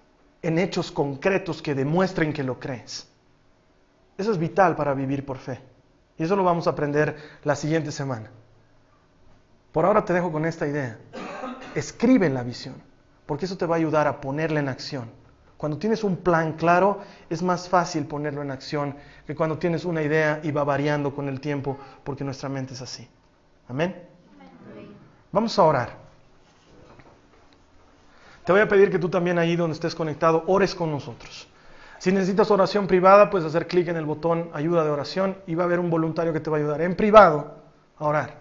en 0.44 0.60
hechos 0.60 0.92
concretos 0.92 1.64
que 1.64 1.74
demuestren 1.74 2.32
que 2.32 2.44
lo 2.44 2.60
crees? 2.60 3.08
Eso 4.20 4.32
es 4.32 4.38
vital 4.38 4.76
para 4.76 4.94
vivir 4.94 5.26
por 5.26 5.40
fe. 5.40 5.60
Y 6.20 6.24
eso 6.24 6.36
lo 6.36 6.44
vamos 6.44 6.68
a 6.68 6.70
aprender 6.70 7.18
la 7.44 7.56
siguiente 7.56 7.92
semana. 7.92 8.30
Por 9.72 9.86
ahora 9.86 10.06
te 10.06 10.14
dejo 10.14 10.32
con 10.32 10.46
esta 10.46 10.68
idea. 10.68 11.00
Escribe 11.74 12.30
la 12.30 12.44
visión, 12.44 12.76
porque 13.26 13.46
eso 13.46 13.58
te 13.58 13.66
va 13.66 13.78
a 13.78 13.80
ayudar 13.80 14.06
a 14.06 14.22
ponerla 14.22 14.60
en 14.60 14.70
acción. 14.70 15.10
Cuando 15.58 15.80
tienes 15.80 16.04
un 16.04 16.18
plan 16.18 16.54
claro, 16.54 17.00
es 17.32 17.42
más 17.42 17.68
fácil 17.68 18.06
ponerlo 18.06 18.44
en 18.44 18.52
acción 18.52 18.96
que 19.26 19.34
cuando 19.34 19.58
tienes 19.58 19.86
una 19.86 20.04
idea 20.04 20.40
y 20.44 20.52
va 20.52 20.64
variando 20.64 21.16
con 21.16 21.30
el 21.30 21.42
tiempo, 21.42 21.80
porque 22.04 22.24
nuestra 22.24 22.48
mente 22.48 22.76
es 22.76 22.82
así. 22.84 23.10
Amén. 23.68 24.08
Vamos 25.32 25.58
a 25.58 25.64
orar. 25.64 26.03
Te 28.46 28.52
voy 28.52 28.62
a 28.62 28.68
pedir 28.68 28.90
que 28.90 29.00
tú 29.00 29.10
también 29.10 29.40
ahí 29.40 29.56
donde 29.56 29.74
estés 29.74 29.96
conectado 29.96 30.44
ores 30.48 30.76
con 30.76 30.92
nosotros. 30.92 31.48
Si 32.00 32.12
necesitas 32.12 32.52
oración 32.52 32.88
privada, 32.88 33.30
puedes 33.30 33.48
hacer 33.48 33.68
clic 33.68 33.88
en 33.88 33.96
el 33.96 34.06
botón 34.06 34.50
ayuda 34.54 34.84
de 34.84 34.90
oración 34.90 35.38
y 35.48 35.56
va 35.56 35.64
a 35.64 35.66
haber 35.68 35.80
un 35.80 35.90
voluntario 35.90 36.34
que 36.34 36.42
te 36.42 36.50
va 36.50 36.58
a 36.58 36.60
ayudar 36.60 36.82
en 36.82 36.96
privado 36.96 37.56
a 37.98 38.06
orar. 38.06 38.38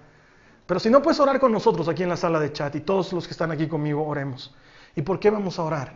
Pero 0.66 0.80
si 0.80 0.90
no 0.90 1.02
puedes 1.02 1.20
orar 1.20 1.38
con 1.38 1.52
nosotros 1.52 1.88
aquí 1.88 2.02
en 2.02 2.08
la 2.08 2.16
sala 2.16 2.40
de 2.40 2.52
chat 2.52 2.74
y 2.74 2.80
todos 2.80 3.12
los 3.12 3.26
que 3.26 3.32
están 3.32 3.52
aquí 3.52 3.68
conmigo 3.68 4.04
oremos. 4.04 4.54
¿Y 4.96 5.02
por 5.02 5.20
qué 5.20 5.30
vamos 5.30 5.58
a 5.58 5.62
orar? 5.62 5.92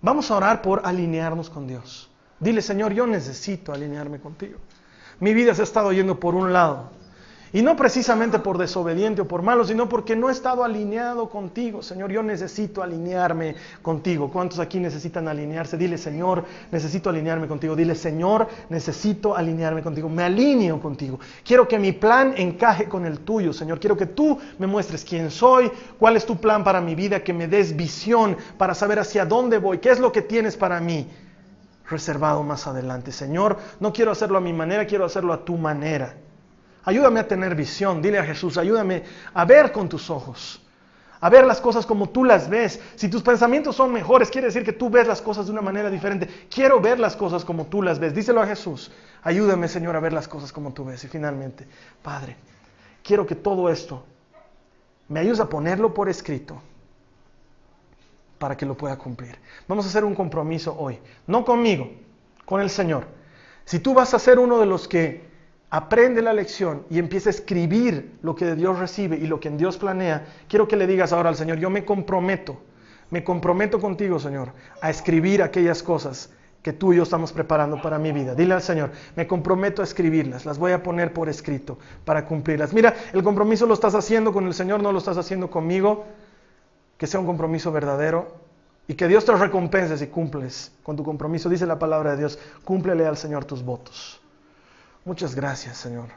Vamos 0.00 0.30
a 0.30 0.36
orar 0.36 0.62
por 0.62 0.82
alinearnos 0.84 1.50
con 1.50 1.66
Dios. 1.66 2.10
Dile, 2.40 2.62
Señor, 2.62 2.92
yo 2.92 3.06
necesito 3.06 3.72
alinearme 3.72 4.18
contigo. 4.18 4.58
Mi 5.20 5.34
vida 5.34 5.54
se 5.54 5.60
ha 5.60 5.64
estado 5.64 5.92
yendo 5.92 6.18
por 6.18 6.34
un 6.34 6.52
lado. 6.52 6.90
Y 7.52 7.62
no 7.62 7.74
precisamente 7.74 8.38
por 8.38 8.58
desobediente 8.58 9.22
o 9.22 9.28
por 9.28 9.42
malo, 9.42 9.64
sino 9.64 9.88
porque 9.88 10.14
no 10.14 10.28
he 10.28 10.32
estado 10.32 10.62
alineado 10.62 11.28
contigo. 11.28 11.82
Señor, 11.82 12.12
yo 12.12 12.22
necesito 12.22 12.80
alinearme 12.80 13.56
contigo. 13.82 14.30
¿Cuántos 14.30 14.60
aquí 14.60 14.78
necesitan 14.78 15.26
alinearse? 15.26 15.76
Dile, 15.76 15.98
Señor, 15.98 16.44
necesito 16.70 17.10
alinearme 17.10 17.48
contigo. 17.48 17.74
Dile, 17.74 17.96
Señor, 17.96 18.46
necesito 18.68 19.34
alinearme 19.36 19.82
contigo. 19.82 20.08
Me 20.08 20.22
alineo 20.22 20.80
contigo. 20.80 21.18
Quiero 21.44 21.66
que 21.66 21.78
mi 21.78 21.90
plan 21.90 22.34
encaje 22.36 22.88
con 22.88 23.04
el 23.04 23.20
tuyo, 23.20 23.52
Señor. 23.52 23.80
Quiero 23.80 23.96
que 23.96 24.06
tú 24.06 24.38
me 24.58 24.68
muestres 24.68 25.04
quién 25.04 25.32
soy, 25.32 25.72
cuál 25.98 26.16
es 26.16 26.24
tu 26.24 26.36
plan 26.36 26.62
para 26.62 26.80
mi 26.80 26.94
vida, 26.94 27.24
que 27.24 27.32
me 27.32 27.48
des 27.48 27.74
visión 27.74 28.36
para 28.58 28.74
saber 28.74 29.00
hacia 29.00 29.24
dónde 29.24 29.58
voy, 29.58 29.78
qué 29.78 29.90
es 29.90 29.98
lo 29.98 30.12
que 30.12 30.22
tienes 30.22 30.56
para 30.56 30.80
mí 30.80 31.08
reservado 31.88 32.44
más 32.44 32.68
adelante. 32.68 33.10
Señor, 33.10 33.58
no 33.80 33.92
quiero 33.92 34.12
hacerlo 34.12 34.38
a 34.38 34.40
mi 34.40 34.52
manera, 34.52 34.86
quiero 34.86 35.04
hacerlo 35.04 35.32
a 35.32 35.44
tu 35.44 35.56
manera. 35.56 36.14
Ayúdame 36.84 37.20
a 37.20 37.28
tener 37.28 37.54
visión, 37.54 38.00
dile 38.00 38.18
a 38.18 38.24
Jesús, 38.24 38.56
ayúdame 38.56 39.04
a 39.34 39.44
ver 39.44 39.70
con 39.70 39.88
tus 39.88 40.08
ojos, 40.08 40.62
a 41.20 41.28
ver 41.28 41.44
las 41.44 41.60
cosas 41.60 41.84
como 41.84 42.08
tú 42.08 42.24
las 42.24 42.48
ves. 42.48 42.80
Si 42.96 43.08
tus 43.08 43.22
pensamientos 43.22 43.76
son 43.76 43.92
mejores, 43.92 44.30
quiere 44.30 44.46
decir 44.46 44.64
que 44.64 44.72
tú 44.72 44.88
ves 44.88 45.06
las 45.06 45.20
cosas 45.20 45.46
de 45.46 45.52
una 45.52 45.60
manera 45.60 45.90
diferente. 45.90 46.26
Quiero 46.48 46.80
ver 46.80 46.98
las 46.98 47.16
cosas 47.16 47.44
como 47.44 47.66
tú 47.66 47.82
las 47.82 47.98
ves. 47.98 48.14
Díselo 48.14 48.40
a 48.40 48.46
Jesús, 48.46 48.90
ayúdame 49.22 49.68
Señor 49.68 49.94
a 49.96 50.00
ver 50.00 50.14
las 50.14 50.26
cosas 50.26 50.52
como 50.52 50.72
tú 50.72 50.86
ves. 50.86 51.04
Y 51.04 51.08
finalmente, 51.08 51.66
Padre, 52.02 52.36
quiero 53.02 53.26
que 53.26 53.34
todo 53.34 53.68
esto 53.68 54.04
me 55.08 55.20
ayudes 55.20 55.40
a 55.40 55.48
ponerlo 55.48 55.92
por 55.92 56.08
escrito 56.08 56.62
para 58.38 58.56
que 58.56 58.64
lo 58.64 58.74
pueda 58.74 58.96
cumplir. 58.96 59.36
Vamos 59.68 59.84
a 59.84 59.88
hacer 59.88 60.02
un 60.02 60.14
compromiso 60.14 60.74
hoy, 60.78 60.98
no 61.26 61.44
conmigo, 61.44 61.90
con 62.46 62.62
el 62.62 62.70
Señor. 62.70 63.06
Si 63.66 63.80
tú 63.80 63.92
vas 63.92 64.14
a 64.14 64.18
ser 64.18 64.38
uno 64.38 64.58
de 64.58 64.66
los 64.66 64.88
que 64.88 65.29
aprende 65.70 66.20
la 66.20 66.32
lección 66.32 66.84
y 66.90 66.98
empieza 66.98 67.30
a 67.30 67.32
escribir 67.32 68.18
lo 68.22 68.34
que 68.34 68.44
de 68.44 68.56
Dios 68.56 68.78
recibe 68.78 69.16
y 69.16 69.26
lo 69.26 69.38
que 69.38 69.48
en 69.48 69.56
Dios 69.56 69.76
planea, 69.78 70.26
quiero 70.48 70.66
que 70.66 70.76
le 70.76 70.86
digas 70.86 71.12
ahora 71.12 71.28
al 71.28 71.36
Señor, 71.36 71.58
yo 71.58 71.70
me 71.70 71.84
comprometo, 71.84 72.60
me 73.10 73.22
comprometo 73.22 73.80
contigo, 73.80 74.18
Señor, 74.18 74.52
a 74.82 74.90
escribir 74.90 75.42
aquellas 75.42 75.82
cosas 75.82 76.30
que 76.62 76.72
tú 76.72 76.92
y 76.92 76.96
yo 76.96 77.04
estamos 77.04 77.32
preparando 77.32 77.80
para 77.80 77.98
mi 77.98 78.12
vida. 78.12 78.34
Dile 78.34 78.54
al 78.54 78.62
Señor, 78.62 78.90
me 79.16 79.26
comprometo 79.26 79.80
a 79.80 79.84
escribirlas, 79.84 80.44
las 80.44 80.58
voy 80.58 80.72
a 80.72 80.82
poner 80.82 81.12
por 81.12 81.28
escrito 81.28 81.78
para 82.04 82.26
cumplirlas. 82.26 82.72
Mira, 82.74 82.94
el 83.12 83.22
compromiso 83.22 83.64
lo 83.66 83.74
estás 83.74 83.94
haciendo 83.94 84.32
con 84.32 84.46
el 84.46 84.54
Señor, 84.54 84.82
no 84.82 84.92
lo 84.92 84.98
estás 84.98 85.16
haciendo 85.16 85.50
conmigo 85.50 86.04
que 86.98 87.06
sea 87.06 87.18
un 87.18 87.26
compromiso 87.26 87.72
verdadero 87.72 88.34
y 88.86 88.94
que 88.94 89.08
Dios 89.08 89.24
te 89.24 89.32
recompense 89.32 89.96
si 89.96 90.08
cumples 90.08 90.72
con 90.82 90.96
tu 90.96 91.04
compromiso. 91.04 91.48
Dice 91.48 91.64
la 91.64 91.78
palabra 91.78 92.10
de 92.10 92.18
Dios, 92.18 92.38
cúmplele 92.64 93.06
al 93.06 93.16
Señor 93.16 93.46
tus 93.46 93.64
votos. 93.64 94.20
Muchas 95.04 95.34
gracias, 95.34 95.76
Señor, 95.76 96.08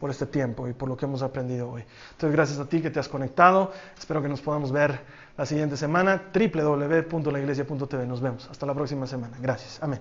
por 0.00 0.10
este 0.10 0.26
tiempo 0.26 0.68
y 0.68 0.72
por 0.72 0.88
lo 0.88 0.96
que 0.96 1.04
hemos 1.04 1.22
aprendido 1.22 1.70
hoy. 1.70 1.84
Entonces, 2.12 2.32
gracias 2.32 2.58
a 2.58 2.66
ti 2.66 2.82
que 2.82 2.90
te 2.90 2.98
has 3.00 3.08
conectado. 3.08 3.72
Espero 3.98 4.20
que 4.20 4.28
nos 4.28 4.40
podamos 4.40 4.72
ver 4.72 5.00
la 5.36 5.46
siguiente 5.46 5.76
semana. 5.76 6.30
www.laiglesia.tv. 6.34 8.06
Nos 8.06 8.20
vemos. 8.20 8.48
Hasta 8.50 8.66
la 8.66 8.74
próxima 8.74 9.06
semana. 9.06 9.36
Gracias. 9.40 9.78
Amén. 9.82 10.00